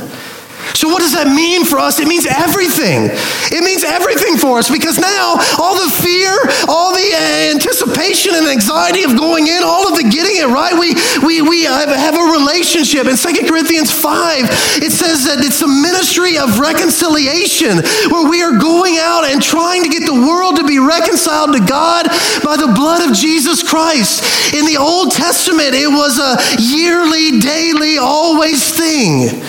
[0.75, 1.99] So, what does that mean for us?
[1.99, 3.07] It means everything.
[3.55, 6.35] It means everything for us because now all the fear,
[6.67, 7.07] all the
[7.55, 10.91] anticipation and anxiety of going in, all of the getting it right, we,
[11.23, 13.07] we, we uh, have a relationship.
[13.07, 17.79] In 2 Corinthians 5, it says that it's a ministry of reconciliation
[18.11, 21.63] where we are going out and trying to get the world to be reconciled to
[21.63, 22.11] God
[22.43, 24.27] by the blood of Jesus Christ.
[24.53, 29.39] In the Old Testament, it was a yearly, daily, always thing.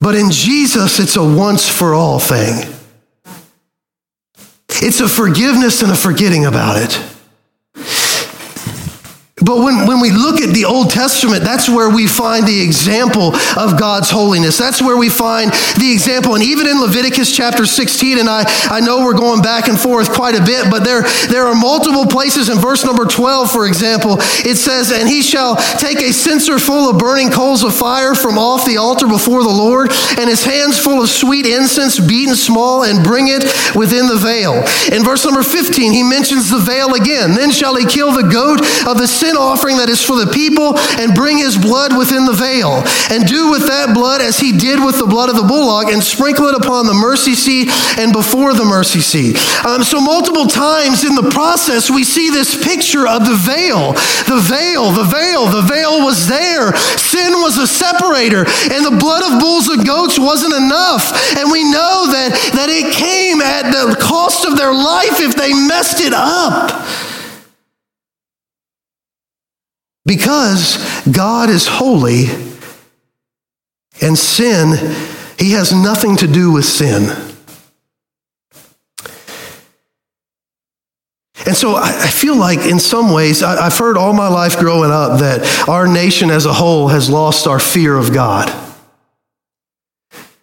[0.00, 2.72] But in Jesus, it's a once for all thing.
[4.80, 7.17] It's a forgiveness and a forgetting about it.
[9.48, 13.32] But when, when we look at the Old Testament, that's where we find the example
[13.56, 14.58] of God's holiness.
[14.58, 16.34] That's where we find the example.
[16.34, 20.12] And even in Leviticus chapter 16, and I, I know we're going back and forth
[20.12, 21.00] quite a bit, but there,
[21.32, 25.56] there are multiple places in verse number 12, for example, it says, And he shall
[25.80, 29.48] take a censer full of burning coals of fire from off the altar before the
[29.48, 29.88] Lord,
[30.18, 33.44] and his hands full of sweet incense, beaten small, and bring it
[33.74, 34.60] within the veil.
[34.92, 37.32] In verse number 15, he mentions the veil again.
[37.32, 40.76] Then shall he kill the goat of the sin offering that is for the people
[40.98, 44.82] and bring his blood within the veil and do with that blood as he did
[44.82, 48.52] with the blood of the bullock and sprinkle it upon the mercy seat and before
[48.52, 49.38] the mercy seat.
[49.64, 53.94] Um, so, multiple times in the process, we see this picture of the veil.
[54.26, 56.74] The veil, the veil, the veil was there.
[56.98, 61.14] Sin was a separator, and the blood of bulls and goats wasn't enough.
[61.36, 65.52] And we know that, that it came at the cost of their life if they
[65.54, 66.70] messed it up.
[70.08, 72.24] Because God is holy
[74.00, 74.72] and sin,
[75.38, 77.10] He has nothing to do with sin.
[81.46, 85.20] And so I feel like, in some ways, I've heard all my life growing up
[85.20, 88.48] that our nation as a whole has lost our fear of God.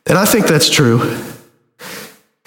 [0.05, 0.99] And I think that's true.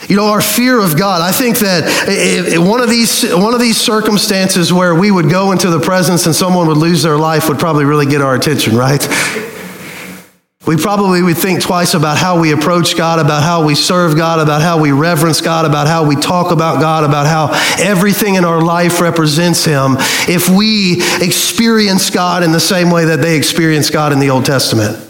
[0.09, 1.21] You know, our fear of God.
[1.21, 5.69] I think that one of these one of these circumstances where we would go into
[5.69, 9.07] the presence and someone would lose their life would probably really get our attention, right?
[10.67, 14.39] We probably would think twice about how we approach God, about how we serve God,
[14.39, 18.45] about how we reverence God, about how we talk about God, about how everything in
[18.45, 19.97] our life represents Him
[20.29, 24.45] if we experience God in the same way that they experienced God in the Old
[24.45, 25.08] Testament.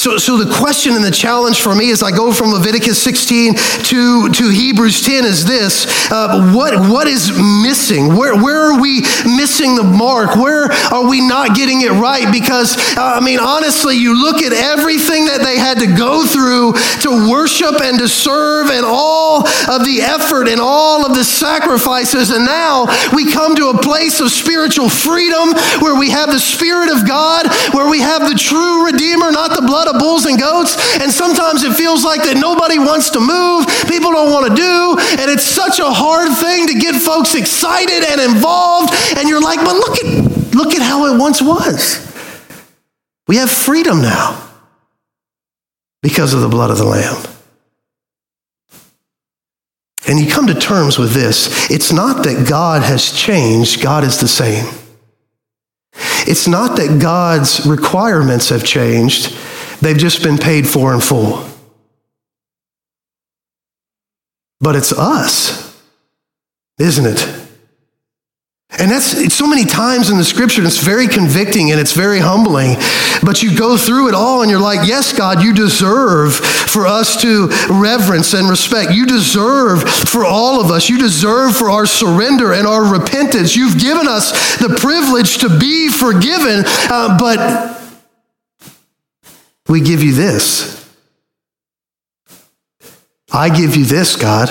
[0.00, 3.52] So, so the question and the challenge for me as I go from Leviticus 16
[3.54, 8.16] to, to Hebrews 10 is this uh, what, what is missing?
[8.16, 10.36] Where, where are we missing the mark?
[10.36, 12.32] Where are we not getting it right?
[12.32, 16.80] Because, uh, I mean, honestly, you look at everything that they had to go through
[17.04, 22.30] to worship and to serve and all of the effort and all of the sacrifices.
[22.30, 25.52] And now we come to a place of spiritual freedom
[25.84, 29.66] where we have the Spirit of God, where we have the true Redeemer, not the
[29.66, 30.76] blood of bulls and goats.
[31.00, 34.96] And sometimes it feels like that nobody wants to move, people don't want to do,
[35.20, 38.94] and it's such a hard thing to get folks excited and involved.
[39.18, 42.06] And you're like, but look at look at how it once was.
[43.28, 44.48] We have freedom now
[46.02, 47.22] because of the blood of the Lamb.
[50.08, 51.70] And you come to terms with this.
[51.70, 54.66] It's not that God has changed, God is the same.
[56.26, 59.36] It's not that God's requirements have changed,
[59.80, 61.46] They've just been paid for in full.
[64.60, 65.80] But it's us,
[66.78, 67.40] isn't it?
[68.78, 72.76] And that's so many times in the scripture, it's very convicting and it's very humbling.
[73.22, 77.20] But you go through it all and you're like, yes, God, you deserve for us
[77.22, 78.92] to reverence and respect.
[78.92, 80.88] You deserve for all of us.
[80.88, 83.56] You deserve for our surrender and our repentance.
[83.56, 86.62] You've given us the privilege to be forgiven.
[86.66, 87.79] Uh, but
[89.70, 90.76] we give you this.
[93.32, 94.48] I give you this, God.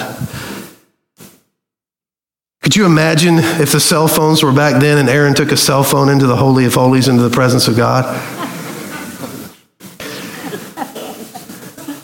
[2.61, 5.83] Could you imagine if the cell phones were back then and Aaron took a cell
[5.83, 8.05] phone into the Holy of Holies, into the presence of God?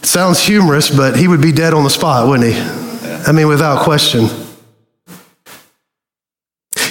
[0.04, 2.60] Sounds humorous, but he would be dead on the spot, wouldn't he?
[3.26, 4.28] I mean, without question.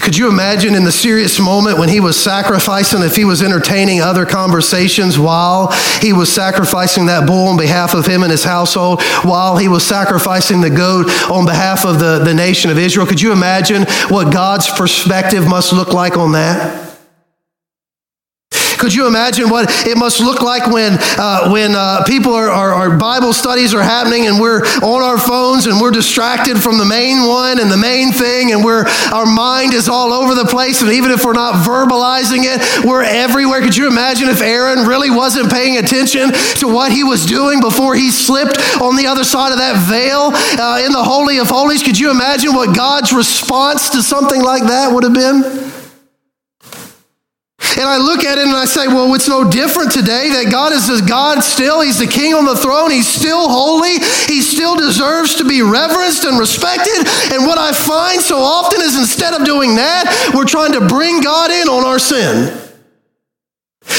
[0.05, 4.03] Could you imagine in the serious moment when he was sacrificing, if he was entertaining
[4.03, 9.01] other conversations while he was sacrificing that bull on behalf of him and his household,
[9.23, 13.07] while he was sacrificing the goat on behalf of the, the nation of Israel?
[13.07, 16.84] Could you imagine what God's perspective must look like on that?
[18.85, 22.75] Could you imagine what it must look like when, uh, when uh, people are, are,
[22.75, 26.85] our Bible studies are happening and we're on our phones and we're distracted from the
[26.85, 30.83] main one and the main thing and we're, our mind is all over the place
[30.83, 33.63] and even if we're not verbalizing it, we're everywhere.
[33.63, 37.95] Could you imagine if Aaron really wasn't paying attention to what he was doing before
[37.95, 40.29] he slipped on the other side of that veil
[40.61, 41.83] uh, in the Holy of Holies?
[41.83, 45.84] Could you imagine what God's response to something like that would have been?
[47.85, 50.73] And I look at it and I say, well, it's no different today that God
[50.73, 51.83] is God still.
[51.83, 52.91] He's the king on the throne.
[52.91, 54.01] He's still holy.
[54.25, 56.97] He still deserves to be reverenced and respected.
[57.29, 61.21] And what I find so often is instead of doing that, we're trying to bring
[61.21, 62.57] God in on our sin.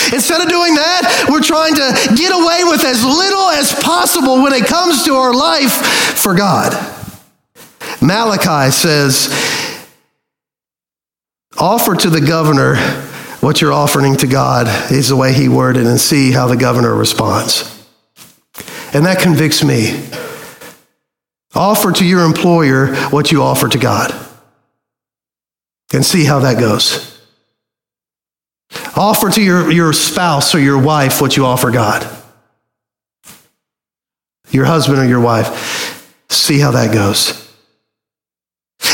[0.10, 1.86] Instead of doing that, we're trying to
[2.18, 6.74] get away with as little as possible when it comes to our life for God.
[8.02, 9.30] Malachi says,
[11.60, 13.14] Offer to the governor
[13.46, 16.96] what you're offering to God, is the way he worded, and see how the governor
[16.96, 17.86] responds.
[18.92, 20.04] And that convicts me.
[21.54, 24.12] Offer to your employer what you offer to God
[25.94, 27.22] and see how that goes.
[28.98, 32.04] Offer to your, your spouse or your wife what you offer God.
[34.50, 36.12] Your husband or your wife.
[36.30, 37.45] See how that goes.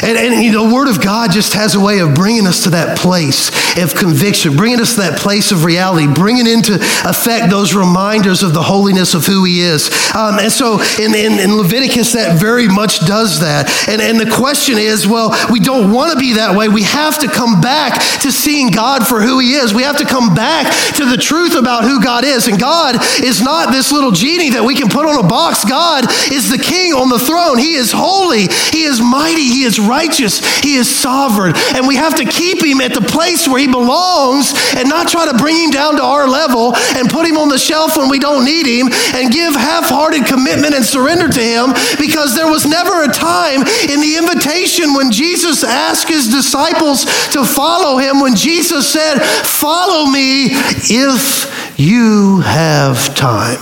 [0.03, 2.97] And, and the Word of God just has a way of bringing us to that
[2.97, 8.43] place of conviction, bringing us to that place of reality, bringing into effect those reminders
[8.43, 9.89] of the holiness of who He is.
[10.15, 13.69] Um, and so in, in, in, Leviticus, that very much does that.
[13.87, 16.67] And, and the question is well, we don't want to be that way.
[16.67, 19.73] We have to come back to seeing God for who He is.
[19.73, 22.47] We have to come back to the truth about who God is.
[22.47, 25.65] And God is not this little genie that we can put on a box.
[25.65, 27.57] God is the King on the throne.
[27.57, 31.53] He is holy, He is mighty, He is righteous, He is sovereign.
[31.75, 35.27] And we have to keep Him at the place where He belongs and not try
[35.29, 38.19] to bring Him down to our level and put Him on the shelf when we
[38.19, 38.87] don't need Him
[39.19, 43.67] and give half hearted commitment and surrender to Him because there was never a time
[43.91, 47.03] in the invitation when Jesus asked His disciples
[47.35, 50.47] to follow Him, when Jesus said, Follow me
[50.87, 53.59] if you have time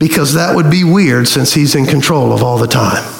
[0.00, 3.19] because that would be weird since he's in control of all the time.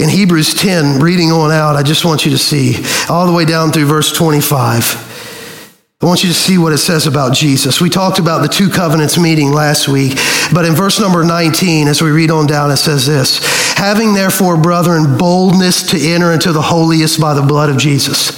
[0.00, 3.44] In Hebrews 10, reading on out, I just want you to see all the way
[3.44, 5.98] down through verse 25.
[6.00, 7.82] I want you to see what it says about Jesus.
[7.82, 10.14] We talked about the two covenants meeting last week,
[10.54, 13.40] but in verse number 19, as we read on down, it says this
[13.76, 18.30] Having therefore, brethren, boldness to enter into the holiest by the blood of Jesus.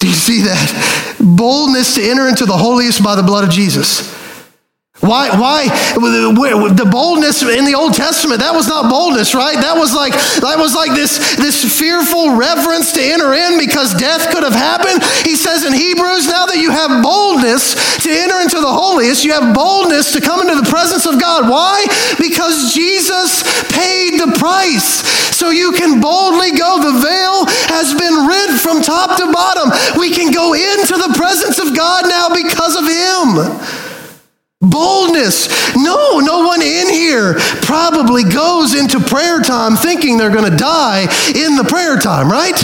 [0.00, 1.16] Do you see that?
[1.20, 4.12] Boldness to enter into the holiest by the blood of Jesus.
[5.04, 9.60] Why, why, the boldness in the Old Testament, that was not boldness, right?
[9.60, 14.32] That was like, that was like this, this fearful reverence to enter in because death
[14.32, 15.04] could have happened.
[15.28, 19.36] He says in Hebrews, now that you have boldness to enter into the holiest, you
[19.36, 21.52] have boldness to come into the presence of God.
[21.52, 21.84] Why?
[22.16, 23.44] Because Jesus
[23.76, 25.04] paid the price.
[25.36, 26.80] So you can boldly go.
[26.80, 29.68] The veil has been rent from top to bottom.
[30.00, 33.83] We can go into the presence of God now because of Him.
[34.70, 35.76] Boldness.
[35.76, 41.02] No, no one in here probably goes into prayer time thinking they're going to die
[41.34, 42.56] in the prayer time, right?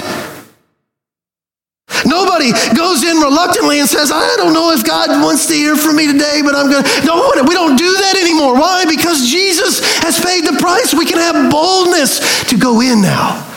[2.06, 5.96] Nobody goes in reluctantly and says, I don't know if God wants to hear from
[5.96, 7.04] me today, but I'm going to.
[7.04, 8.54] No, we don't do that anymore.
[8.54, 8.84] Why?
[8.88, 10.94] Because Jesus has paid the price.
[10.94, 13.49] We can have boldness to go in now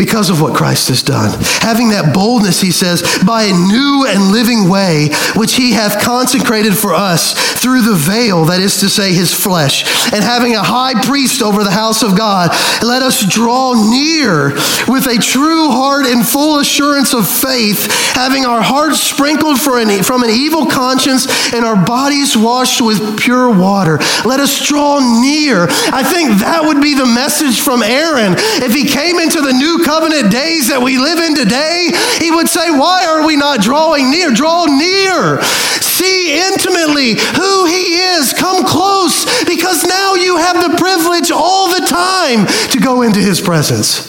[0.00, 1.38] because of what Christ has done.
[1.60, 6.72] Having that boldness, he says, by a new and living way, which he hath consecrated
[6.72, 9.84] for us through the veil, that is to say, his flesh,
[10.14, 12.48] and having a high priest over the house of God,
[12.82, 14.56] let us draw near
[14.88, 20.22] with a true heart and full assurance of faith, having our hearts sprinkled an, from
[20.22, 23.98] an evil conscience and our bodies washed with pure water.
[24.24, 25.66] Let us draw near.
[25.92, 28.34] I think that would be the message from Aaron
[28.64, 31.90] if he came into the new covenant days that we live in today,
[32.22, 34.30] he would say, Why are we not drawing near?
[34.30, 35.42] Draw near.
[35.82, 38.32] See intimately who he is.
[38.32, 43.40] Come close because now you have the privilege all the time to go into his
[43.40, 44.06] presence.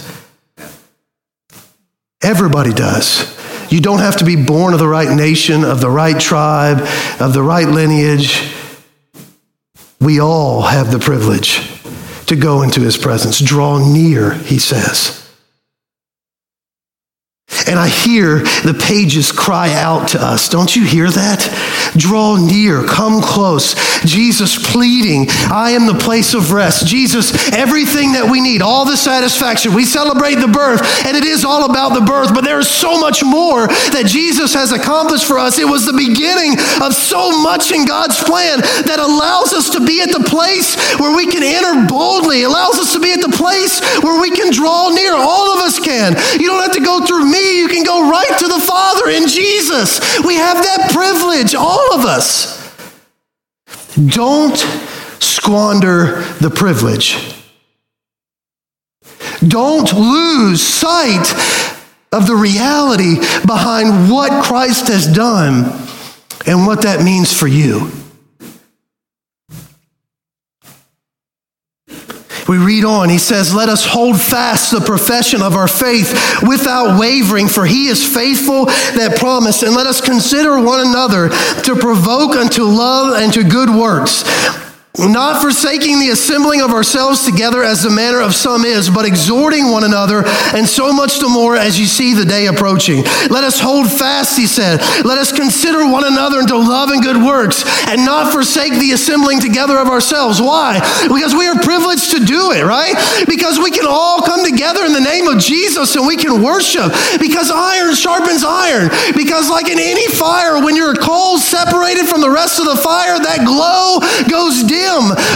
[2.22, 3.36] Everybody does.
[3.72, 6.82] You don't have to be born of the right nation, of the right tribe,
[7.20, 8.54] of the right lineage.
[10.00, 11.60] We all have the privilege
[12.28, 13.40] to go into his presence.
[13.40, 15.21] Draw near, he says.
[17.68, 20.50] And I hear the pages cry out to us.
[20.50, 21.94] Don't you hear that?
[21.98, 23.76] Draw near, come close.
[24.04, 26.88] Jesus pleading, I am the place of rest.
[26.88, 29.74] Jesus, everything that we need, all the satisfaction.
[29.74, 33.00] We celebrate the birth, and it is all about the birth, but there is so
[33.00, 35.60] much more that Jesus has accomplished for us.
[35.60, 40.02] It was the beginning of so much in God's plan that allows us to be
[40.02, 43.84] at the place where we can enter boldly, allows us to be at the place
[44.02, 45.14] where we can draw near.
[45.14, 46.16] All of us can.
[46.40, 49.28] You don't have to go through me you can go right to the Father in
[49.28, 50.00] Jesus.
[50.24, 52.60] We have that privilege, all of us.
[54.08, 54.58] Don't
[55.20, 57.36] squander the privilege.
[59.48, 61.32] Don't lose sight
[62.12, 65.66] of the reality behind what Christ has done
[66.46, 67.92] and what that means for you.
[72.52, 76.12] We read on, he says, Let us hold fast the profession of our faith
[76.46, 79.64] without wavering, for he is faithful that promised.
[79.64, 84.26] And let us consider one another to provoke unto love and to good works
[85.00, 89.72] not forsaking the assembling of ourselves together as the manner of some is, but exhorting
[89.72, 90.24] one another,
[90.54, 93.04] and so much the more as you see the day approaching.
[93.32, 94.82] Let us hold fast, he said.
[95.06, 99.40] Let us consider one another into love and good works, and not forsake the assembling
[99.40, 100.42] together of ourselves.
[100.42, 100.80] Why?
[101.08, 102.94] Because we are privileged to do it, right?
[103.28, 106.92] Because we can all come together in the name of Jesus and we can worship.
[107.20, 108.90] Because iron sharpens iron.
[109.16, 113.18] Because, like in any fire, when your coal separated from the rest of the fire,
[113.20, 114.81] that glow goes dim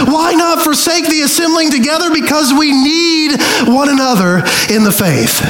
[0.06, 2.12] why not forsake the assembling together?
[2.12, 4.38] Because we need one another
[4.70, 5.42] in the faith.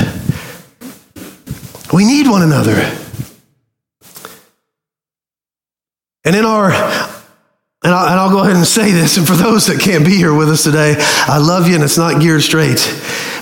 [1.93, 2.75] We need one another.
[6.25, 6.71] And in our
[7.87, 10.17] and I'll, and I'll, go ahead and say this, and for those that can't be
[10.17, 12.83] here with us today, I love you and it's not geared straight.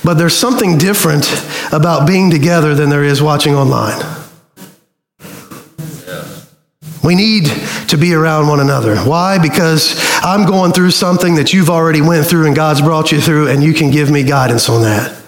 [0.04, 1.24] But there's something different
[1.72, 3.98] about being together than there is watching online.
[7.02, 7.46] We need
[7.88, 8.96] to be around one another.
[8.96, 9.38] Why?
[9.38, 9.94] Because
[10.24, 13.62] I'm going through something that you've already went through and God's brought you through and
[13.62, 15.23] you can give me guidance on that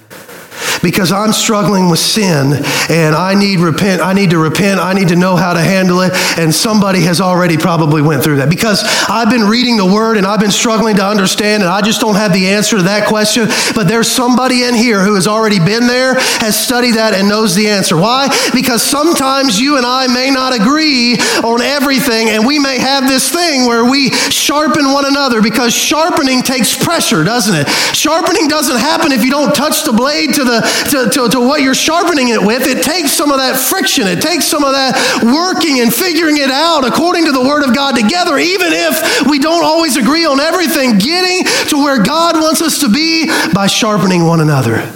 [0.87, 5.09] because I'm struggling with sin and I need repent I need to repent I need
[5.09, 6.13] to know how to handle it.
[6.39, 8.49] And somebody has already probably went through that.
[8.49, 12.01] Because I've been reading the word and I've been struggling to understand and I just
[12.01, 13.49] don't have the answer to that question.
[13.75, 17.57] But there's somebody in here who has already been there has studied that and knows
[17.57, 17.97] the answer.
[17.97, 18.29] Why?
[18.55, 23.29] Because sometimes you and I may not agree on everything and we may have this
[23.33, 27.69] thing where we sharpen one another because sharpening takes pressure doesn't it?
[27.93, 31.63] Sharpening doesn't happen if you don't touch the blade to the to, to, to what
[31.63, 34.07] you're sharpening it with, it takes some of that friction.
[34.07, 37.75] It takes some of that working and figuring it out according to the Word of
[37.75, 42.63] God together, even if we don't always agree on everything, getting to where God wants
[42.63, 44.91] us to be by sharpening one another.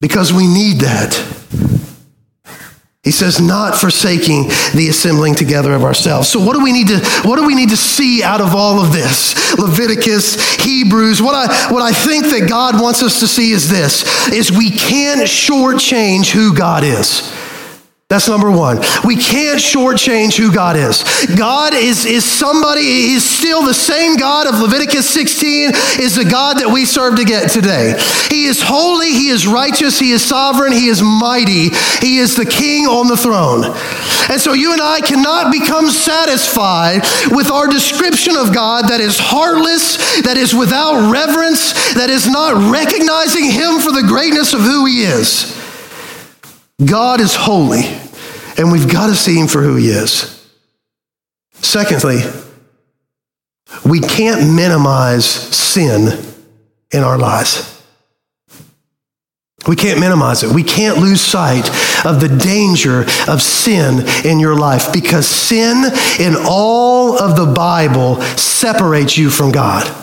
[0.00, 1.37] Because we need that.
[3.08, 6.28] He says, not forsaking the assembling together of ourselves.
[6.28, 8.84] So what do we need to, what do we need to see out of all
[8.84, 9.56] of this?
[9.58, 14.28] Leviticus, Hebrews, what I, what I think that God wants us to see is this,
[14.28, 17.32] is we can't shortchange who God is.
[18.08, 18.78] That's number one.
[19.04, 21.04] We can't shortchange who God is.
[21.36, 26.56] God is, is somebody, he's still the same God of Leviticus 16, is the God
[26.56, 28.00] that we serve to get today.
[28.30, 31.68] He is holy, he is righteous, he is sovereign, he is mighty,
[32.00, 33.76] he is the king on the throne.
[34.32, 39.18] And so you and I cannot become satisfied with our description of God that is
[39.20, 44.86] heartless, that is without reverence, that is not recognizing him for the greatness of who
[44.86, 45.57] he is.
[46.84, 47.82] God is holy,
[48.56, 50.34] and we've got to see him for who he is.
[51.54, 52.20] Secondly,
[53.84, 56.24] we can't minimize sin
[56.92, 57.74] in our lives.
[59.66, 60.54] We can't minimize it.
[60.54, 61.68] We can't lose sight
[62.06, 65.84] of the danger of sin in your life because sin
[66.18, 69.97] in all of the Bible separates you from God.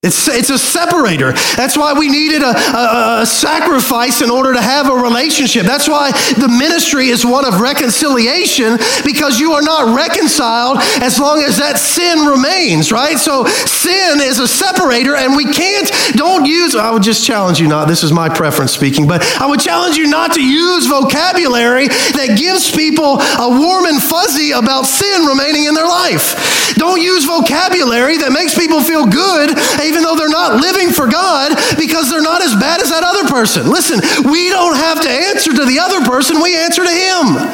[0.00, 1.32] It's, it's a separator.
[1.56, 5.66] That's why we needed a, a, a, sacrifice in order to have a relationship.
[5.66, 11.42] That's why the ministry is one of reconciliation because you are not reconciled as long
[11.42, 13.18] as that sin remains, right?
[13.18, 17.66] So sin is a separator and we can't, don't use, I would just challenge you
[17.66, 21.88] not, this is my preference speaking, but I would challenge you not to use vocabulary
[21.88, 26.70] that gives people a warm and fuzzy about sin remaining in their life.
[26.78, 29.58] Don't use vocabulary that makes people feel good
[29.88, 33.26] even though they're not living for God because they're not as bad as that other
[33.26, 33.70] person.
[33.72, 37.48] Listen, we don't have to answer to the other person, we answer to Him.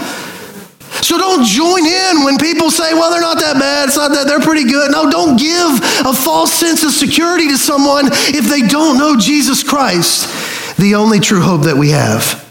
[1.02, 4.26] So don't join in when people say, well, they're not that bad, it's not that,
[4.26, 4.90] they're pretty good.
[4.92, 9.62] No, don't give a false sense of security to someone if they don't know Jesus
[9.62, 10.28] Christ,
[10.76, 12.42] the only true hope that we have.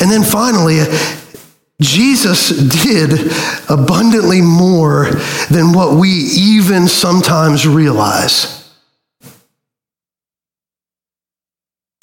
[0.00, 0.80] And then finally,
[1.82, 3.32] Jesus did
[3.68, 5.10] abundantly more
[5.50, 8.62] than what we even sometimes realize.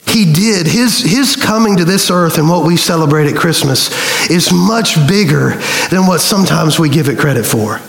[0.09, 0.67] He did.
[0.67, 3.89] His, his coming to this earth and what we celebrate at Christmas
[4.29, 5.55] is much bigger
[5.91, 7.79] than what sometimes we give it credit for.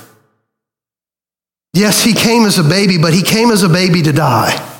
[1.72, 4.79] Yes, he came as a baby, but he came as a baby to die.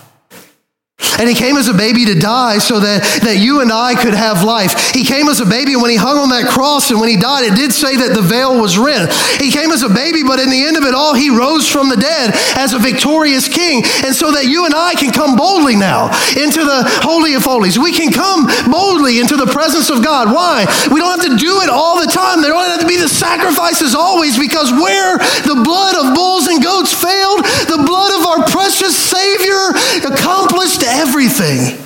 [1.19, 4.15] And he came as a baby to die so that, that you and I could
[4.15, 4.93] have life.
[4.93, 7.45] He came as a baby, when he hung on that cross and when he died,
[7.45, 9.13] it did say that the veil was rent.
[9.41, 11.89] He came as a baby, but in the end of it all, he rose from
[11.89, 13.85] the dead as a victorious king.
[14.05, 17.79] And so that you and I can come boldly now into the Holy of Holies.
[17.79, 20.33] We can come boldly into the presence of God.
[20.33, 20.65] Why?
[20.89, 22.41] We don't have to do it all the time.
[22.41, 26.63] There don't have to be the sacrifices always because where the blood of bulls and
[26.63, 31.79] goats failed, the blood of our precious Savior accomplished everything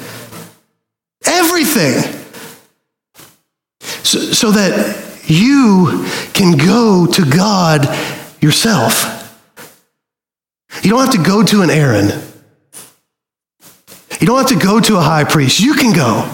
[1.26, 2.02] everything.
[3.80, 7.86] So, so that you can go to God
[8.40, 9.10] yourself.
[10.82, 12.08] You don't have to go to an Aaron.
[14.20, 15.60] You don't have to go to a high priest.
[15.60, 16.30] You can go.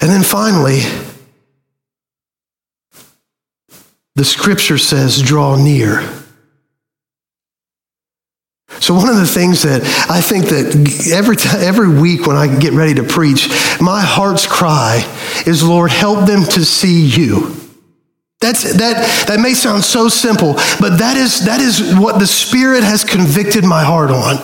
[0.00, 0.80] And then finally,
[4.14, 6.08] the scripture says, draw near.
[8.80, 12.58] So one of the things that I think that every time, every week when I
[12.58, 13.48] get ready to preach,
[13.80, 15.02] my heart's cry
[15.46, 17.56] is, Lord, help them to see you.
[18.40, 22.84] That's, that, that may sound so simple, but that is, that is what the Spirit
[22.84, 24.36] has convicted my heart on.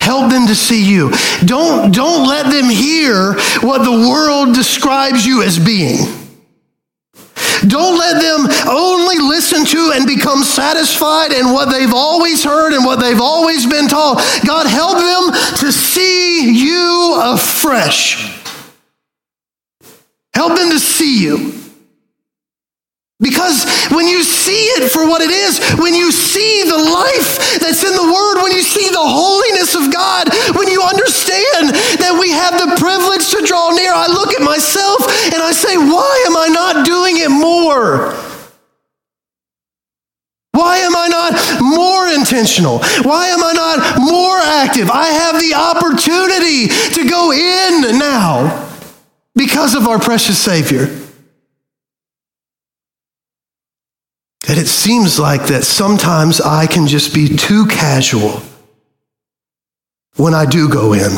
[0.00, 1.10] Help them to see you.
[1.46, 6.23] Don't, don't let them hear what the world describes you as being.
[7.66, 12.84] Don't let them only listen to and become satisfied in what they've always heard and
[12.84, 14.18] what they've always been taught.
[14.46, 18.42] God, help them to see you afresh.
[20.34, 21.63] Help them to see you.
[23.24, 27.80] Because when you see it for what it is, when you see the life that's
[27.80, 31.72] in the Word, when you see the holiness of God, when you understand
[32.04, 35.74] that we have the privilege to draw near, I look at myself and I say,
[35.80, 38.12] why am I not doing it more?
[40.52, 41.32] Why am I not
[41.64, 42.78] more intentional?
[43.02, 44.90] Why am I not more active?
[44.90, 48.68] I have the opportunity to go in now
[49.34, 51.03] because of our precious Savior.
[54.46, 58.42] That it seems like that sometimes I can just be too casual
[60.16, 61.12] when I do go in.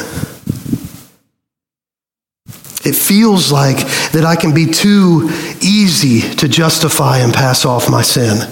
[2.85, 3.79] It feels like
[4.13, 5.29] that I can be too
[5.61, 8.49] easy to justify and pass off my sin.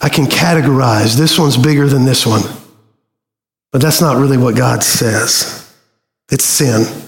[0.00, 2.42] I can categorize this one's bigger than this one.
[3.70, 5.72] But that's not really what God says.
[6.30, 7.07] It's sin.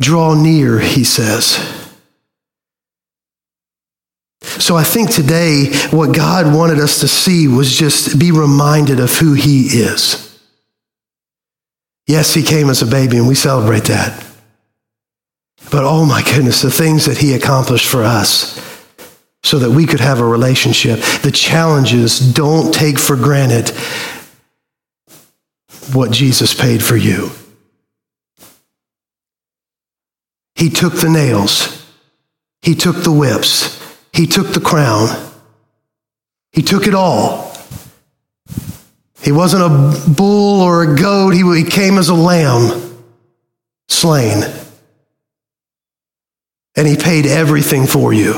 [0.00, 1.76] Draw near, he says.
[4.42, 9.16] So I think today what God wanted us to see was just be reminded of
[9.16, 10.26] who he is.
[12.06, 14.26] Yes, he came as a baby and we celebrate that.
[15.70, 18.58] But oh my goodness, the things that he accomplished for us
[19.42, 21.00] so that we could have a relationship.
[21.22, 23.70] The challenges don't take for granted
[25.92, 27.30] what Jesus paid for you.
[30.60, 31.90] He took the nails.
[32.60, 33.80] He took the whips.
[34.12, 35.08] He took the crown.
[36.52, 37.56] He took it all.
[39.22, 41.30] He wasn't a bull or a goat.
[41.30, 42.94] He, he came as a lamb,
[43.88, 44.44] slain.
[46.76, 48.34] And he paid everything for you.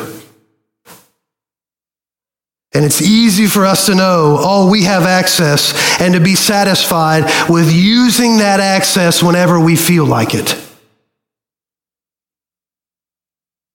[2.73, 7.25] And it's easy for us to know, oh, we have access, and to be satisfied
[7.51, 10.62] with using that access whenever we feel like it.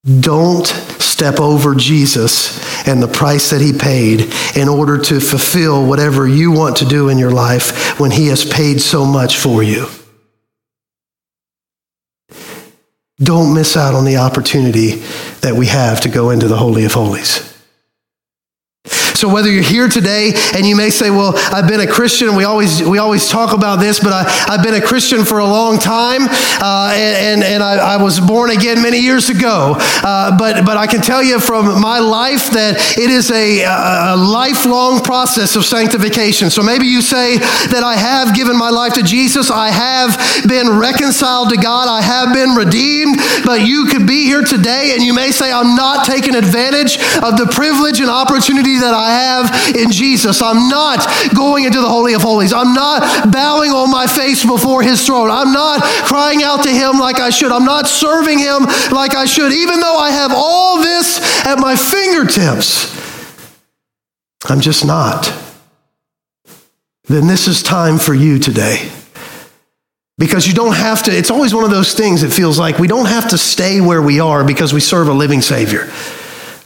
[0.08, 6.28] Don't step over Jesus and the price that he paid in order to fulfill whatever
[6.28, 9.88] you want to do in your life when he has paid so much for you.
[13.20, 15.02] Don't miss out on the opportunity
[15.42, 17.57] that we have to go into the Holy of Holies.
[19.18, 22.44] So whether you're here today and you may say, well, I've been a Christian, we
[22.44, 25.80] always, we always talk about this, but I, have been a Christian for a long
[25.80, 29.76] time, uh, and, and I, I, was born again many years ago.
[29.78, 34.16] Uh, but, but I can tell you from my life that it is a, a
[34.16, 36.52] lifelong process of sanctification.
[36.52, 40.78] So maybe you say that I have given my life to Jesus, I have been
[40.78, 45.14] reconciled to God, I have been redeemed, but you could be here today and you
[45.14, 49.76] may say, I'm not taking advantage of the privilege and opportunity that I I have
[49.76, 50.42] in Jesus.
[50.42, 52.52] I'm not going into the Holy of Holies.
[52.52, 55.30] I'm not bowing on my face before His throne.
[55.32, 57.52] I'm not crying out to Him like I should.
[57.52, 61.76] I'm not serving Him like I should, even though I have all this at my
[61.76, 62.94] fingertips.
[64.50, 65.32] I'm just not.
[67.06, 68.92] Then this is time for you today.
[70.18, 72.88] Because you don't have to, it's always one of those things that feels like we
[72.88, 75.92] don't have to stay where we are because we serve a living Savior,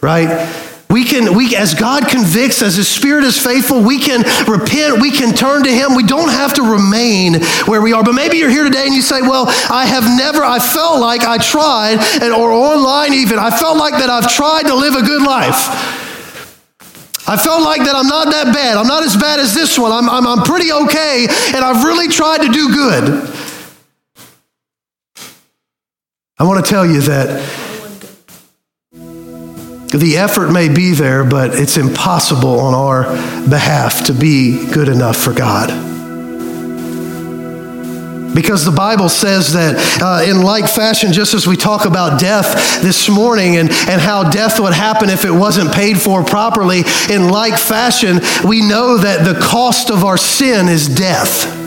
[0.01, 0.47] right?
[0.91, 5.11] We can, we, as God convicts, as His Spirit is faithful, we can repent, we
[5.11, 5.95] can turn to Him.
[5.95, 8.03] We don't have to remain where we are.
[8.03, 11.21] But maybe you're here today and you say, Well, I have never, I felt like
[11.21, 15.01] I tried, and, or online even, I felt like that I've tried to live a
[15.01, 16.01] good life.
[17.27, 18.75] I felt like that I'm not that bad.
[18.75, 19.91] I'm not as bad as this one.
[19.93, 23.37] I'm, I'm, I'm pretty okay, and I've really tried to do good.
[26.37, 27.60] I want to tell you that
[29.91, 33.03] the effort may be there, but it's impossible on our
[33.49, 35.69] behalf to be good enough for God.
[38.33, 42.81] Because the Bible says that uh, in like fashion, just as we talk about death
[42.81, 47.27] this morning and, and how death would happen if it wasn't paid for properly, in
[47.27, 51.60] like fashion, we know that the cost of our sin is death.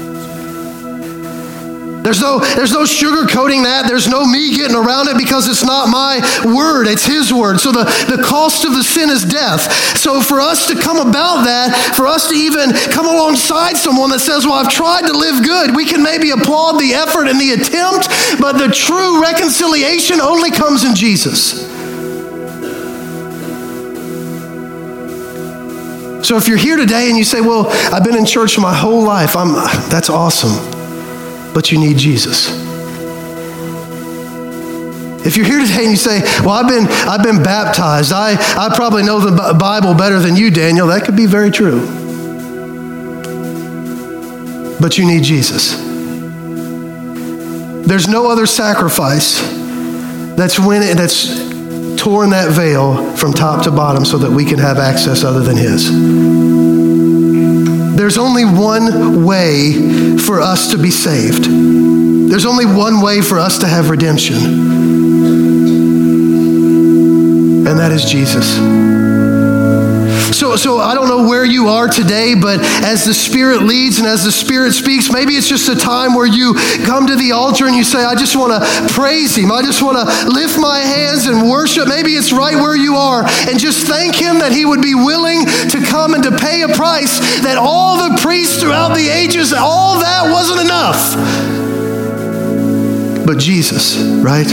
[2.05, 3.89] There's no, there's no sugarcoating that.
[3.89, 7.61] There's no me getting around it because it's not my word, it's his word.
[7.61, 7.85] So the,
[8.15, 9.73] the cost of the sin is death.
[9.97, 14.19] So for us to come about that, for us to even come alongside someone that
[14.19, 17.53] says, Well, I've tried to live good, we can maybe applaud the effort and the
[17.53, 21.65] attempt, but the true reconciliation only comes in Jesus.
[26.21, 29.03] So if you're here today and you say, Well, I've been in church my whole
[29.03, 29.55] life, I'm,
[29.89, 30.74] that's awesome
[31.55, 32.51] but you need Jesus.
[35.25, 38.75] If you're here today and you say, Well, I've been, I've been baptized, I, I
[38.75, 41.81] probably know the Bible better than you, Daniel, that could be very true.
[44.79, 45.77] But you need Jesus.
[47.87, 49.41] There's no other sacrifice
[50.37, 51.27] that's, when it, that's
[51.97, 55.57] torn that veil from top to bottom so that we can have access other than
[55.57, 56.44] His.
[58.05, 61.45] There's only one way for us to be saved.
[61.45, 64.37] There's only one way for us to have redemption,
[67.67, 68.94] and that is Jesus.
[70.35, 74.09] So, so I don't know where you are today, but as the Spirit leads and
[74.09, 76.55] as the Spirit speaks, maybe it's just a time where you
[76.85, 79.53] come to the altar and you say, I just want to praise Him.
[79.53, 81.87] I just want to lift my hands and worship.
[81.87, 85.47] Maybe it's right where you are and just thank Him that He would be willing
[85.71, 90.01] to come and to pay a price that all the priests throughout the ages, all
[90.01, 91.15] that wasn't enough.
[93.25, 94.51] But Jesus, right?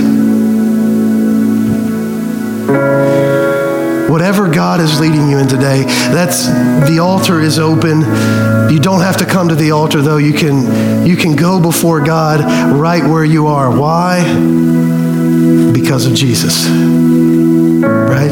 [4.22, 6.46] Whatever God is leading you in today, that's
[6.88, 8.02] the altar is open.
[8.72, 10.18] You don't have to come to the altar though.
[10.18, 12.42] You can you can go before God
[12.72, 13.76] right where you are.
[13.76, 14.22] Why?
[15.74, 16.68] Because of Jesus.
[16.70, 18.30] Right?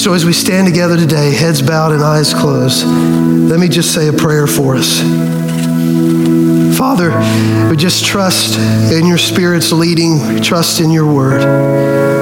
[0.00, 4.08] So, as we stand together today, heads bowed and eyes closed, let me just say
[4.08, 4.98] a prayer for us.
[6.76, 7.10] Father,
[7.70, 8.58] we just trust
[8.90, 12.17] in your Spirit's leading, trust in your word.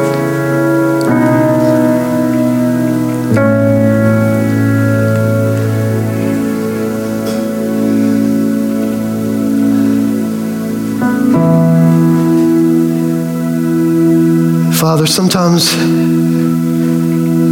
[14.87, 15.74] Father, sometimes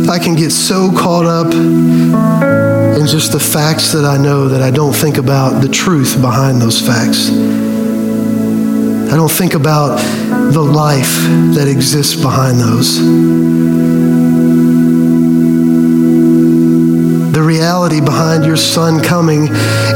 [0.08, 4.70] I can get so caught up in just the facts that I know that I
[4.70, 7.30] don't think about the truth behind those facts.
[9.12, 9.96] I don't think about
[10.52, 11.16] the life
[11.56, 13.00] that exists behind those.
[17.32, 19.48] The reality behind your son coming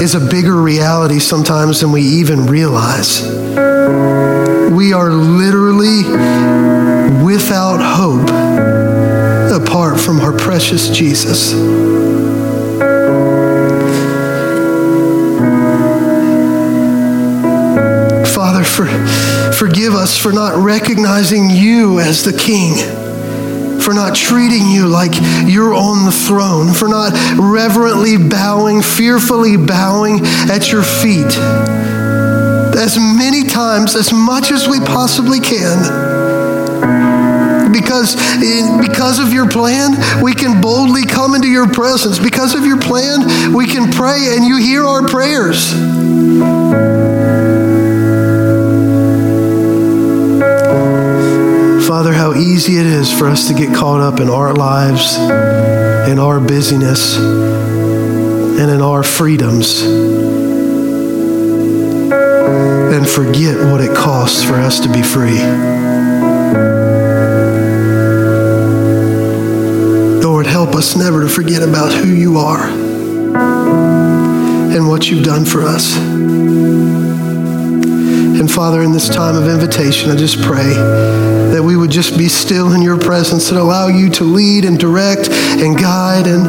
[0.03, 3.23] is a bigger reality sometimes than we even realize.
[4.73, 5.11] We are
[7.73, 11.53] without hope apart from our precious Jesus.
[18.35, 18.87] Father, for,
[19.53, 22.77] forgive us for not recognizing you as the King
[23.83, 25.13] for not treating you like
[25.47, 31.39] you're on the throne, for not reverently bowing, fearfully bowing at your feet
[32.77, 36.08] as many times, as much as we possibly can
[37.79, 38.17] because,
[38.81, 42.19] because of your plan, we can boldly come into your presence.
[42.19, 45.73] Because of your plan, we can pray and you hear our prayers.
[51.87, 55.17] Father, how easy it is for us to get caught up in our lives,
[56.11, 59.83] in our busyness, and in our freedoms,
[62.93, 65.98] and forget what it costs for us to be free.
[70.69, 72.69] Help us never to forget about who you are
[74.69, 75.97] and what you've done for us.
[78.37, 80.75] And Father, in this time of invitation, I just pray
[81.55, 84.79] that we would just be still in your presence and allow you to lead and
[84.79, 86.47] direct and guide and,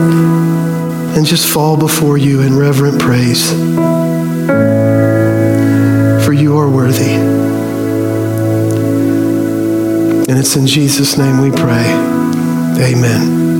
[1.15, 3.51] and just fall before you in reverent praise.
[6.25, 7.13] For you are worthy.
[10.29, 11.85] And it's in Jesus' name we pray.
[12.81, 13.58] Amen.